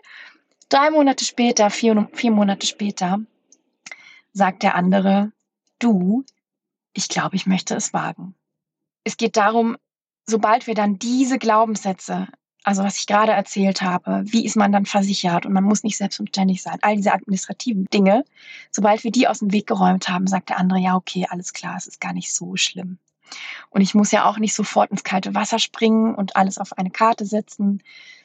Drei 0.70 0.90
Monate 0.92 1.24
später, 1.24 1.70
vier, 1.70 2.10
vier 2.14 2.32
Monate 2.32 2.68
später, 2.68 3.20
sagt 4.34 4.64
der 4.64 4.76
andere, 4.76 5.32
du, 5.80 6.26
ich 6.94 7.08
glaube, 7.08 7.38
ich 7.38 7.46
möchte 7.46 7.74
es 7.76 7.94
wagen. 7.94 8.36
Es 9.06 9.16
geht 9.16 9.38
darum, 9.38 9.78
sobald 10.26 10.68
wir 10.68 10.76
dann 10.76 11.00
diese 11.00 11.40
Glaubenssätze, 11.40 12.28
also 12.68 12.84
was 12.84 12.98
ich 12.98 13.08
gerade 13.08 13.32
erzählt 13.32 13.82
habe, 13.82 14.24
wie 14.26 14.46
ist 14.46 14.58
man 14.58 14.74
dann 14.74 14.86
versichert 14.86 15.46
und 15.46 15.54
man 15.54 15.64
muss 15.64 15.84
nicht 15.84 15.96
selbstständig 15.96 16.62
sein, 16.62 16.78
all 16.82 16.98
diese 16.98 17.14
administrativen 17.14 17.86
Dinge, 17.86 18.26
sobald 18.72 19.06
wir 19.06 19.12
die 19.12 19.30
aus 19.30 19.40
dem 19.40 19.54
Weg 19.54 19.68
geräumt 19.68 20.10
haben, 20.10 20.28
sagt 20.28 20.50
der 20.50 20.60
andere, 20.60 20.78
ja, 20.78 20.96
okay, 20.98 21.26
alles 21.30 21.54
klar, 21.54 21.78
es 21.78 21.88
ist 21.88 22.02
gar 22.02 22.12
nicht 22.12 22.36
so 22.36 22.58
schlimm. 22.58 23.00
Und 23.70 23.80
ich 23.80 23.96
muss 23.96 24.12
ja 24.12 24.26
auch 24.26 24.38
nicht 24.38 24.54
sofort 24.54 24.92
ins 24.92 25.06
kalte 25.06 25.34
Wasser 25.34 25.60
springen 25.60 26.14
und 26.14 26.36
alles 26.36 26.58
auf 26.58 26.78
eine 26.78 26.92
Karte 26.92 27.26
setzen, 27.26 27.82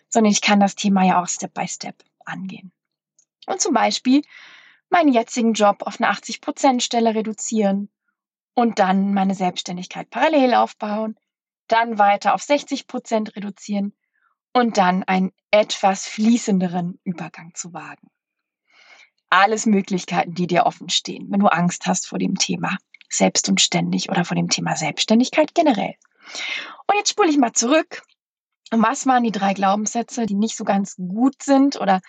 sondern 0.09 0.33
ich 0.33 0.41
kann 0.41 0.59
das 0.59 0.75
Thema 0.75 1.05
ja 1.05 1.23
auch 1.23 1.29
Step 1.29 1.55
by 1.55 1.69
Step 1.69 2.03
angehen. 2.25 2.73
Und 3.47 3.61
zum 3.61 3.75
Beispiel 3.75 4.23
meinen 4.91 5.13
jetzigen 5.13 5.53
Job 5.53 5.85
auf 5.87 6.01
eine 6.01 6.11
80%-Stelle 6.11 7.15
reduzieren 7.15 7.91
und 8.55 8.81
dann 8.81 9.15
meine 9.15 9.37
Selbstständigkeit 9.37 10.11
parallel 10.11 10.55
aufbauen, 10.55 11.17
dann 11.69 12.01
weiter 12.01 12.35
auf 12.35 12.43
60 12.43 12.89
Prozent 12.89 13.37
reduzieren 13.37 13.93
und 14.53 14.77
dann 14.77 15.03
einen 15.05 15.33
etwas 15.51 16.07
fließenderen 16.07 16.99
Übergang 17.05 17.55
zu 17.55 17.73
wagen. 17.73 18.09
Alles 19.31 19.67
Möglichkeiten, 19.67 20.35
die 20.35 20.47
dir 20.47 20.67
offen 20.67 20.91
stehen, 20.91 21.31
wenn 21.31 21.41
du 21.41 21.47
Angst 21.47 21.87
hast 21.87 22.07
vor 22.07 22.19
dem 22.19 22.37
Thema 22.37 22.77
selbst 23.09 23.49
und 23.49 23.61
ständig 23.61 24.11
oder 24.11 24.25
vor 24.25 24.35
dem 24.35 24.49
Thema 24.49 24.77
Selbstständigkeit 24.77 25.55
generell. 25.55 25.95
Und 26.87 26.97
jetzt 26.97 27.11
spule 27.11 27.31
ich 27.31 27.39
mal 27.39 27.53
zurück. 27.53 28.03
Was 28.71 29.07
waren 29.07 29.23
die 29.23 29.33
drei 29.33 29.53
Glaubenssätze, 29.53 30.25
die 30.27 30.35
nicht 30.35 30.57
so 30.57 30.65
ganz 30.65 30.97
gut 30.97 31.43
sind 31.43 31.79
oder 31.79 32.01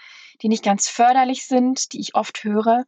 die 0.41 0.47
nicht 0.47 0.63
ganz 0.63 0.87
förderlich 0.87 1.45
sind, 1.45 1.91
die 1.91 1.99
ich 1.99 2.15
oft 2.15 2.43
höre 2.43 2.85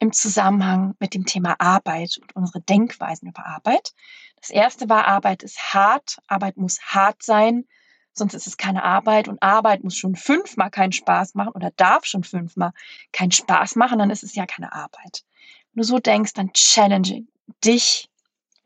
im 0.00 0.12
Zusammenhang 0.12 0.94
mit 0.98 1.14
dem 1.14 1.24
Thema 1.24 1.54
Arbeit 1.60 2.18
und 2.20 2.34
unsere 2.34 2.60
Denkweisen 2.60 3.28
über 3.28 3.46
Arbeit? 3.46 3.92
Das 4.40 4.50
erste 4.50 4.88
war, 4.88 5.06
Arbeit 5.06 5.42
ist 5.44 5.74
hart, 5.74 6.18
Arbeit 6.26 6.56
muss 6.56 6.80
hart 6.80 7.22
sein, 7.22 7.66
sonst 8.14 8.34
ist 8.34 8.46
es 8.46 8.56
keine 8.56 8.84
Arbeit 8.84 9.28
und 9.28 9.42
Arbeit 9.42 9.84
muss 9.84 9.96
schon 9.96 10.16
fünfmal 10.16 10.70
keinen 10.70 10.92
Spaß 10.92 11.34
machen 11.34 11.52
oder 11.52 11.70
darf 11.76 12.04
schon 12.04 12.24
fünfmal 12.24 12.72
keinen 13.12 13.32
Spaß 13.32 13.76
machen, 13.76 13.98
dann 13.98 14.10
ist 14.10 14.22
es 14.22 14.34
ja 14.34 14.46
keine 14.46 14.72
Arbeit. 14.72 15.24
Wenn 15.72 15.82
du 15.82 15.84
so 15.84 15.98
denkst, 15.98 16.32
dann 16.34 16.52
challenge 16.52 17.24
dich 17.64 18.08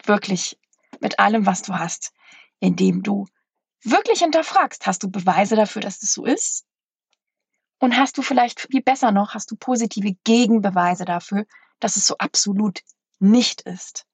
wirklich 0.04 0.58
mit 1.00 1.18
allem, 1.18 1.46
was 1.46 1.62
du 1.62 1.74
hast, 1.74 2.12
indem 2.60 3.02
du 3.02 3.26
wirklich 3.82 4.20
hinterfragst, 4.20 4.86
hast 4.86 5.02
du 5.02 5.10
Beweise 5.10 5.56
dafür, 5.56 5.82
dass 5.82 6.00
das 6.00 6.12
so 6.12 6.24
ist? 6.24 6.64
Und 7.78 7.96
hast 7.96 8.18
du 8.18 8.22
vielleicht, 8.22 8.60
viel 8.60 8.82
besser 8.82 9.12
noch, 9.12 9.34
hast 9.34 9.50
du 9.50 9.56
positive 9.56 10.16
Gegenbeweise 10.24 11.04
dafür, 11.04 11.46
dass 11.80 11.96
es 11.96 12.06
so 12.06 12.18
absolut 12.18 12.80
nicht 13.20 13.62
ist? 13.62 14.04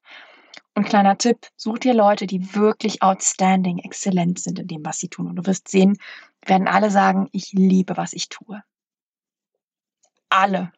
Und 0.74 0.84
kleiner 0.84 1.16
Tipp, 1.18 1.46
such 1.56 1.78
dir 1.78 1.94
Leute, 1.94 2.26
die 2.26 2.54
wirklich 2.54 3.00
outstanding, 3.02 3.78
exzellent 3.78 4.40
sind 4.40 4.58
in 4.58 4.66
dem, 4.66 4.84
was 4.84 4.98
sie 4.98 5.08
tun. 5.08 5.28
Und 5.28 5.37
du 5.37 5.46
wirst 5.46 5.68
sehen, 5.68 5.98
werden 6.44 6.66
alle 6.66 6.90
sagen, 6.90 7.28
ich 7.32 7.52
liebe, 7.52 7.96
was 7.96 8.12
ich 8.12 8.28
tue. 8.28 8.62
Alle. 10.28 10.72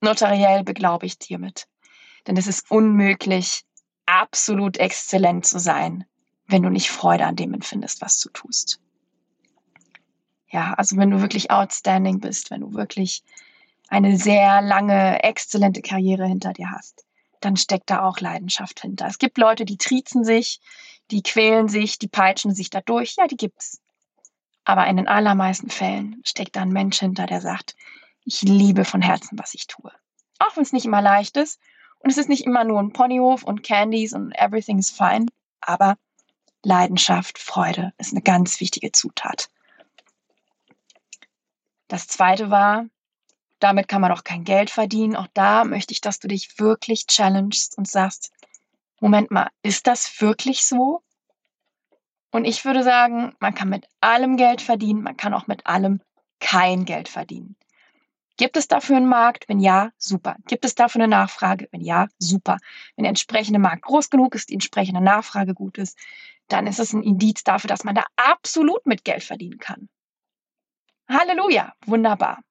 Notariell 0.00 0.62
beglaubigt 0.62 1.24
hiermit. 1.24 1.66
Denn 2.26 2.36
es 2.36 2.46
ist 2.46 2.70
unmöglich, 2.70 3.64
absolut 4.06 4.76
exzellent 4.76 5.46
zu 5.46 5.58
sein, 5.58 6.04
wenn 6.46 6.62
du 6.62 6.70
nicht 6.70 6.90
Freude 6.90 7.26
an 7.26 7.36
dem 7.36 7.54
empfindest, 7.54 8.02
was 8.02 8.20
du 8.20 8.28
tust. 8.30 8.80
Ja, 10.48 10.74
also 10.74 10.96
wenn 10.96 11.10
du 11.10 11.20
wirklich 11.20 11.50
outstanding 11.50 12.20
bist, 12.20 12.52
wenn 12.52 12.60
du 12.60 12.74
wirklich 12.74 13.24
eine 13.88 14.16
sehr 14.16 14.62
lange, 14.62 15.22
exzellente 15.24 15.82
Karriere 15.82 16.26
hinter 16.26 16.52
dir 16.52 16.70
hast, 16.70 17.04
dann 17.44 17.56
steckt 17.56 17.90
da 17.90 18.02
auch 18.02 18.20
Leidenschaft 18.20 18.80
hinter. 18.80 19.06
Es 19.06 19.18
gibt 19.18 19.38
Leute, 19.38 19.64
die 19.64 19.76
triezen 19.76 20.24
sich, 20.24 20.60
die 21.10 21.22
quälen 21.22 21.68
sich, 21.68 21.98
die 21.98 22.08
peitschen 22.08 22.54
sich 22.54 22.70
dadurch. 22.70 23.16
Ja, 23.16 23.26
die 23.26 23.36
gibt's. 23.36 23.80
Aber 24.64 24.86
in 24.86 24.96
den 24.96 25.08
allermeisten 25.08 25.68
Fällen 25.68 26.22
steckt 26.24 26.56
da 26.56 26.62
ein 26.62 26.70
Mensch 26.70 26.98
hinter, 26.98 27.26
der 27.26 27.40
sagt, 27.40 27.76
ich 28.24 28.42
liebe 28.42 28.84
von 28.84 29.02
Herzen, 29.02 29.38
was 29.38 29.54
ich 29.54 29.66
tue. 29.66 29.92
Auch 30.38 30.56
wenn 30.56 30.62
es 30.62 30.72
nicht 30.72 30.86
immer 30.86 31.02
leicht 31.02 31.36
ist. 31.36 31.60
Und 31.98 32.10
es 32.10 32.18
ist 32.18 32.28
nicht 32.28 32.44
immer 32.44 32.64
nur 32.64 32.80
ein 32.80 32.92
Ponyhof 32.92 33.44
und 33.44 33.62
Candies 33.62 34.12
und 34.14 34.32
everything 34.32 34.78
is 34.78 34.90
fine. 34.90 35.26
Aber 35.60 35.96
Leidenschaft, 36.62 37.38
Freude 37.38 37.92
ist 37.98 38.12
eine 38.12 38.22
ganz 38.22 38.60
wichtige 38.60 38.92
Zutat. 38.92 39.50
Das 41.88 42.06
zweite 42.06 42.50
war, 42.50 42.86
damit 43.64 43.88
kann 43.88 44.02
man 44.02 44.12
auch 44.12 44.24
kein 44.24 44.44
Geld 44.44 44.68
verdienen. 44.68 45.16
Auch 45.16 45.28
da 45.32 45.64
möchte 45.64 45.92
ich, 45.92 46.02
dass 46.02 46.20
du 46.20 46.28
dich 46.28 46.58
wirklich 46.58 47.06
challengest 47.06 47.78
und 47.78 47.88
sagst, 47.88 48.30
Moment 49.00 49.30
mal, 49.30 49.48
ist 49.62 49.86
das 49.86 50.20
wirklich 50.20 50.66
so? 50.66 51.02
Und 52.30 52.44
ich 52.44 52.66
würde 52.66 52.82
sagen, 52.82 53.34
man 53.40 53.54
kann 53.54 53.70
mit 53.70 53.86
allem 54.02 54.36
Geld 54.36 54.60
verdienen, 54.60 55.02
man 55.02 55.16
kann 55.16 55.32
auch 55.32 55.46
mit 55.46 55.66
allem 55.66 56.02
kein 56.40 56.84
Geld 56.84 57.08
verdienen. 57.08 57.56
Gibt 58.36 58.58
es 58.58 58.68
dafür 58.68 58.98
einen 58.98 59.08
Markt? 59.08 59.48
Wenn 59.48 59.60
ja, 59.60 59.92
super. 59.96 60.36
Gibt 60.46 60.66
es 60.66 60.74
dafür 60.74 61.02
eine 61.02 61.08
Nachfrage? 61.08 61.68
Wenn 61.70 61.80
ja, 61.80 62.08
super. 62.18 62.58
Wenn 62.96 63.04
der 63.04 63.10
entsprechende 63.10 63.60
Markt 63.60 63.82
groß 63.82 64.10
genug 64.10 64.34
ist, 64.34 64.50
die 64.50 64.54
entsprechende 64.54 65.00
Nachfrage 65.00 65.54
gut 65.54 65.78
ist, 65.78 65.96
dann 66.48 66.66
ist 66.66 66.80
es 66.80 66.92
ein 66.92 67.02
Indiz 67.02 67.44
dafür, 67.44 67.68
dass 67.68 67.84
man 67.84 67.94
da 67.94 68.04
absolut 68.16 68.84
mit 68.84 69.04
Geld 69.04 69.22
verdienen 69.22 69.58
kann. 69.58 69.88
Halleluja, 71.08 71.72
wunderbar. 71.86 72.42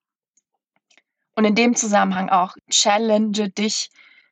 Und 1.36 1.46
in 1.46 1.56
dem 1.56 1.76
Zusammenhang 1.76 2.30
auch 2.30 2.56
challenge 2.70 3.50
dich, 3.50 3.90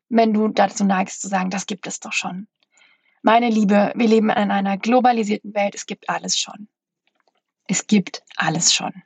wenn 0.10 0.34
du 0.34 0.50
dazu 0.50 0.84
neigst 0.84 1.22
zu 1.22 1.28
sagen, 1.28 1.50
das 1.50 1.66
gibt 1.66 1.88
es 1.88 2.00
doch 2.00 2.14
schon. 2.14 2.48
Meine 3.24 3.50
Liebe, 3.50 3.94
wir 3.96 4.08
leben 4.08 4.30
in 4.30 4.52
einer 4.52 4.78
globalisierten 4.78 5.54
Welt, 5.54 5.76
es 5.76 5.86
gibt 5.86 6.10
alles 6.10 6.38
schon. 6.38 6.68
Es 7.68 7.88
gibt 7.88 8.24
alles 8.36 8.74
schon. 8.74 9.04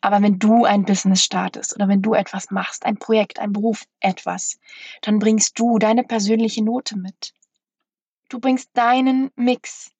Aber 0.00 0.22
wenn 0.22 0.38
du 0.38 0.64
ein 0.64 0.84
Business 0.84 1.22
startest 1.22 1.74
oder 1.74 1.88
wenn 1.88 2.02
du 2.02 2.14
etwas 2.14 2.50
machst, 2.50 2.86
ein 2.86 2.96
Projekt, 2.96 3.38
ein 3.38 3.52
Beruf, 3.52 3.84
etwas, 4.00 4.58
dann 5.02 5.18
bringst 5.18 5.58
du 5.58 5.78
deine 5.78 6.04
persönliche 6.04 6.62
Note 6.62 6.96
mit. 6.96 7.32
Du 8.28 8.38
bringst 8.40 8.70
deinen 8.74 9.30
Mix 9.36 9.90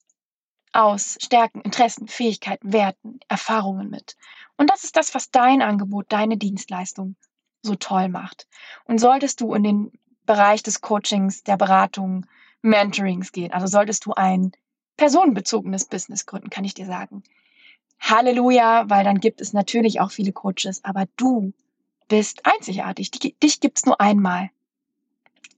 aus 0.72 1.16
Stärken, 1.22 1.60
Interessen, 1.62 2.06
Fähigkeiten, 2.08 2.72
Werten, 2.72 3.20
Erfahrungen 3.28 3.88
mit. 3.88 4.16
Und 4.56 4.70
das 4.70 4.84
ist 4.84 4.96
das, 4.96 5.14
was 5.14 5.30
dein 5.30 5.62
Angebot, 5.62 6.06
deine 6.08 6.36
Dienstleistung 6.36 7.16
so 7.62 7.74
toll 7.74 8.08
macht. 8.08 8.46
Und 8.84 8.98
solltest 8.98 9.40
du 9.40 9.54
in 9.54 9.62
den 9.62 9.92
Bereich 10.24 10.62
des 10.62 10.80
Coachings, 10.80 11.42
der 11.44 11.56
Beratung, 11.56 12.26
Mentorings 12.62 13.32
gehen, 13.32 13.52
also 13.52 13.66
solltest 13.66 14.06
du 14.06 14.12
ein 14.12 14.52
personenbezogenes 14.96 15.84
Business 15.84 16.26
gründen, 16.26 16.50
kann 16.50 16.64
ich 16.64 16.74
dir 16.74 16.86
sagen. 16.86 17.22
Halleluja, 18.00 18.88
weil 18.88 19.04
dann 19.04 19.20
gibt 19.20 19.40
es 19.40 19.52
natürlich 19.52 20.00
auch 20.00 20.10
viele 20.10 20.32
Coaches, 20.32 20.84
aber 20.84 21.06
du 21.16 21.52
bist 22.08 22.44
einzigartig. 22.46 23.10
Dich 23.10 23.60
gibt 23.60 23.78
es 23.78 23.86
nur 23.86 24.00
einmal. 24.00 24.50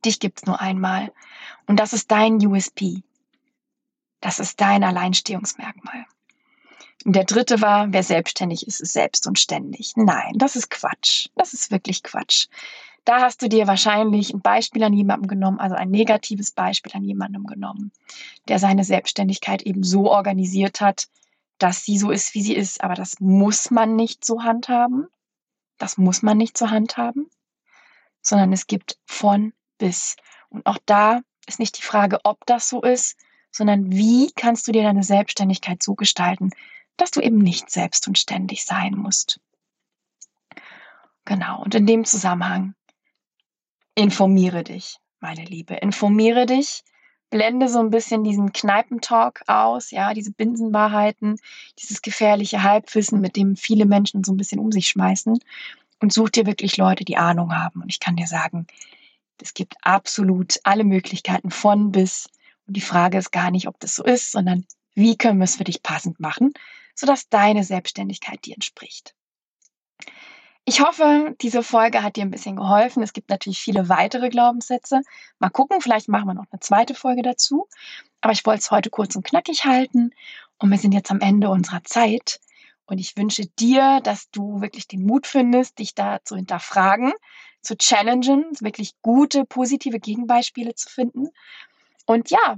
Dich 0.04 0.20
gibt 0.20 0.38
es 0.38 0.46
nur 0.46 0.60
einmal. 0.60 1.12
Und 1.66 1.78
das 1.78 1.92
ist 1.92 2.10
dein 2.10 2.34
USP. 2.44 3.02
Das 4.20 4.38
ist 4.38 4.60
dein 4.60 4.82
Alleinstehungsmerkmal. 4.84 6.06
Und 7.04 7.14
der 7.14 7.24
dritte 7.24 7.60
war, 7.60 7.92
wer 7.92 8.02
selbstständig 8.02 8.66
ist, 8.66 8.80
ist 8.80 8.92
selbst 8.92 9.26
und 9.26 9.38
ständig. 9.38 9.92
Nein, 9.96 10.32
das 10.36 10.56
ist 10.56 10.70
Quatsch. 10.70 11.28
Das 11.36 11.52
ist 11.52 11.70
wirklich 11.70 12.02
Quatsch. 12.02 12.48
Da 13.04 13.20
hast 13.20 13.40
du 13.40 13.48
dir 13.48 13.66
wahrscheinlich 13.66 14.34
ein 14.34 14.40
Beispiel 14.42 14.82
an 14.82 14.92
jemandem 14.92 15.28
genommen, 15.28 15.60
also 15.60 15.76
ein 15.76 15.90
negatives 15.90 16.50
Beispiel 16.50 16.92
an 16.94 17.04
jemandem 17.04 17.46
genommen, 17.46 17.92
der 18.48 18.58
seine 18.58 18.84
Selbstständigkeit 18.84 19.62
eben 19.62 19.82
so 19.82 20.10
organisiert 20.10 20.80
hat, 20.80 21.08
dass 21.56 21.84
sie 21.84 21.98
so 21.98 22.10
ist, 22.10 22.34
wie 22.34 22.42
sie 22.42 22.54
ist. 22.54 22.82
Aber 22.82 22.94
das 22.94 23.20
muss 23.20 23.70
man 23.70 23.96
nicht 23.96 24.24
so 24.24 24.42
handhaben. 24.42 25.06
Das 25.78 25.96
muss 25.96 26.22
man 26.22 26.36
nicht 26.36 26.58
zur 26.58 26.70
Hand 26.70 26.96
haben, 26.96 27.30
sondern 28.20 28.52
es 28.52 28.66
gibt 28.66 28.98
von 29.06 29.52
bis. 29.78 30.16
Und 30.50 30.66
auch 30.66 30.78
da 30.84 31.20
ist 31.46 31.60
nicht 31.60 31.78
die 31.78 31.82
Frage, 31.82 32.18
ob 32.24 32.44
das 32.46 32.68
so 32.68 32.82
ist, 32.82 33.16
sondern 33.50 33.90
wie 33.90 34.30
kannst 34.32 34.66
du 34.68 34.72
dir 34.72 34.82
deine 34.82 35.02
Selbstständigkeit 35.02 35.82
so 35.82 35.94
gestalten, 35.94 36.50
dass 36.98 37.10
du 37.10 37.20
eben 37.20 37.38
nicht 37.38 37.70
selbst 37.70 38.06
und 38.06 38.18
ständig 38.18 38.64
sein 38.64 38.94
musst. 38.94 39.40
Genau, 41.24 41.62
und 41.62 41.74
in 41.74 41.86
dem 41.86 42.04
Zusammenhang 42.04 42.74
informiere 43.94 44.64
dich, 44.64 44.98
meine 45.20 45.44
Liebe, 45.44 45.74
informiere 45.74 46.46
dich, 46.46 46.84
blende 47.30 47.68
so 47.68 47.80
ein 47.80 47.90
bisschen 47.90 48.24
diesen 48.24 48.52
Kneipentalk 48.52 49.42
aus, 49.46 49.90
ja, 49.90 50.14
diese 50.14 50.32
Binsenwahrheiten, 50.32 51.36
dieses 51.78 52.02
gefährliche 52.02 52.62
Halbwissen, 52.62 53.20
mit 53.20 53.36
dem 53.36 53.56
viele 53.56 53.86
Menschen 53.86 54.24
so 54.24 54.32
ein 54.32 54.36
bisschen 54.36 54.60
um 54.60 54.72
sich 54.72 54.88
schmeißen 54.88 55.38
und 56.00 56.12
such 56.12 56.30
dir 56.30 56.46
wirklich 56.46 56.76
Leute, 56.76 57.04
die 57.04 57.16
Ahnung 57.16 57.54
haben. 57.54 57.82
Und 57.82 57.90
ich 57.90 58.00
kann 58.00 58.16
dir 58.16 58.26
sagen, 58.26 58.66
es 59.40 59.54
gibt 59.54 59.74
absolut 59.82 60.58
alle 60.64 60.84
Möglichkeiten 60.84 61.50
von 61.50 61.92
bis. 61.92 62.28
Und 62.66 62.76
die 62.76 62.80
Frage 62.80 63.18
ist 63.18 63.30
gar 63.30 63.50
nicht, 63.50 63.68
ob 63.68 63.78
das 63.80 63.96
so 63.96 64.04
ist, 64.04 64.32
sondern 64.32 64.66
wie 64.94 65.16
können 65.16 65.38
wir 65.38 65.44
es 65.44 65.56
für 65.56 65.64
dich 65.64 65.82
passend 65.82 66.18
machen, 66.20 66.52
sodass 66.98 67.28
deine 67.28 67.62
Selbstständigkeit 67.62 68.44
dir 68.44 68.54
entspricht. 68.54 69.14
Ich 70.64 70.80
hoffe, 70.80 71.36
diese 71.40 71.62
Folge 71.62 72.02
hat 72.02 72.16
dir 72.16 72.22
ein 72.22 72.30
bisschen 72.30 72.56
geholfen. 72.56 73.02
Es 73.02 73.12
gibt 73.12 73.30
natürlich 73.30 73.60
viele 73.60 73.88
weitere 73.88 74.28
Glaubenssätze. 74.28 75.02
Mal 75.38 75.48
gucken, 75.48 75.80
vielleicht 75.80 76.08
machen 76.08 76.26
wir 76.26 76.34
noch 76.34 76.46
eine 76.50 76.60
zweite 76.60 76.94
Folge 76.94 77.22
dazu. 77.22 77.68
Aber 78.20 78.32
ich 78.32 78.44
wollte 78.44 78.60
es 78.60 78.70
heute 78.70 78.90
kurz 78.90 79.14
und 79.14 79.24
knackig 79.24 79.64
halten. 79.64 80.10
Und 80.58 80.70
wir 80.70 80.76
sind 80.76 80.92
jetzt 80.92 81.10
am 81.10 81.20
Ende 81.20 81.48
unserer 81.48 81.84
Zeit. 81.84 82.40
Und 82.84 82.98
ich 82.98 83.16
wünsche 83.16 83.46
dir, 83.46 84.00
dass 84.02 84.28
du 84.30 84.60
wirklich 84.60 84.88
den 84.88 85.06
Mut 85.06 85.26
findest, 85.26 85.78
dich 85.78 85.94
da 85.94 86.18
zu 86.24 86.34
hinterfragen, 86.36 87.12
zu 87.62 87.76
challengen, 87.76 88.44
wirklich 88.60 88.92
gute, 89.02 89.44
positive 89.44 90.00
Gegenbeispiele 90.00 90.74
zu 90.74 90.90
finden. 90.90 91.28
Und 92.06 92.30
ja, 92.30 92.56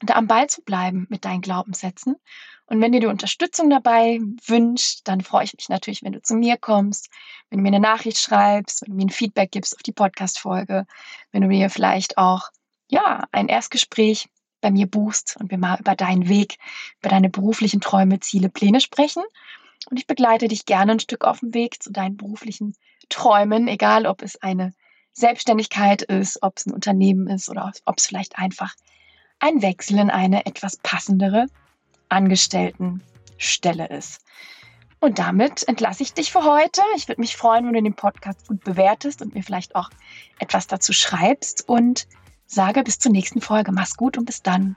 da 0.00 0.14
am 0.14 0.26
Ball 0.26 0.48
zu 0.48 0.62
bleiben 0.62 1.06
mit 1.10 1.24
deinen 1.24 1.40
Glaubenssätzen. 1.40 2.16
Und 2.68 2.80
wenn 2.80 2.92
dir 2.92 3.00
die 3.00 3.06
Unterstützung 3.06 3.70
dabei 3.70 4.18
wünscht, 4.44 5.00
dann 5.04 5.20
freue 5.20 5.44
ich 5.44 5.54
mich 5.54 5.68
natürlich, 5.68 6.02
wenn 6.02 6.12
du 6.12 6.22
zu 6.22 6.34
mir 6.34 6.56
kommst, 6.56 7.08
wenn 7.48 7.58
du 7.58 7.62
mir 7.62 7.68
eine 7.68 7.80
Nachricht 7.80 8.18
schreibst, 8.18 8.82
wenn 8.82 8.90
du 8.90 8.96
mir 8.96 9.06
ein 9.06 9.10
Feedback 9.10 9.52
gibst 9.52 9.76
auf 9.76 9.82
die 9.82 9.92
Podcast-Folge, 9.92 10.86
wenn 11.30 11.42
du 11.42 11.48
mir 11.48 11.70
vielleicht 11.70 12.18
auch, 12.18 12.50
ja, 12.88 13.24
ein 13.30 13.48
Erstgespräch 13.48 14.28
bei 14.60 14.70
mir 14.70 14.86
buchst 14.86 15.36
und 15.38 15.50
wir 15.50 15.58
mal 15.58 15.78
über 15.78 15.94
deinen 15.94 16.28
Weg, 16.28 16.58
über 17.00 17.08
deine 17.08 17.30
beruflichen 17.30 17.80
Träume, 17.80 18.18
Ziele, 18.20 18.48
Pläne 18.48 18.80
sprechen. 18.80 19.22
Und 19.88 19.98
ich 19.98 20.08
begleite 20.08 20.48
dich 20.48 20.64
gerne 20.64 20.92
ein 20.92 21.00
Stück 21.00 21.24
auf 21.24 21.40
dem 21.40 21.54
Weg 21.54 21.82
zu 21.82 21.92
deinen 21.92 22.16
beruflichen 22.16 22.74
Träumen, 23.08 23.68
egal 23.68 24.06
ob 24.06 24.22
es 24.22 24.42
eine 24.42 24.72
Selbstständigkeit 25.12 26.02
ist, 26.02 26.42
ob 26.42 26.58
es 26.58 26.66
ein 26.66 26.74
Unternehmen 26.74 27.28
ist 27.28 27.48
oder 27.48 27.72
ob 27.84 27.98
es 27.98 28.06
vielleicht 28.06 28.38
einfach 28.38 28.74
ein 29.38 29.62
Wechsel 29.62 29.98
in 29.98 30.10
eine 30.10 30.46
etwas 30.46 30.78
passendere 30.78 31.46
Angestelltenstelle 32.08 33.88
ist. 33.88 34.20
Und 34.98 35.18
damit 35.18 35.66
entlasse 35.68 36.02
ich 36.02 36.14
dich 36.14 36.32
für 36.32 36.44
heute. 36.44 36.80
Ich 36.96 37.06
würde 37.08 37.20
mich 37.20 37.36
freuen, 37.36 37.66
wenn 37.66 37.74
du 37.74 37.82
den 37.82 37.94
Podcast 37.94 38.48
gut 38.48 38.64
bewertest 38.64 39.22
und 39.22 39.34
mir 39.34 39.42
vielleicht 39.42 39.74
auch 39.76 39.90
etwas 40.38 40.66
dazu 40.66 40.92
schreibst 40.92 41.68
und 41.68 42.06
sage 42.46 42.82
bis 42.82 42.98
zur 42.98 43.12
nächsten 43.12 43.40
Folge. 43.40 43.72
Mach's 43.72 43.96
gut 43.96 44.16
und 44.16 44.24
bis 44.24 44.42
dann. 44.42 44.76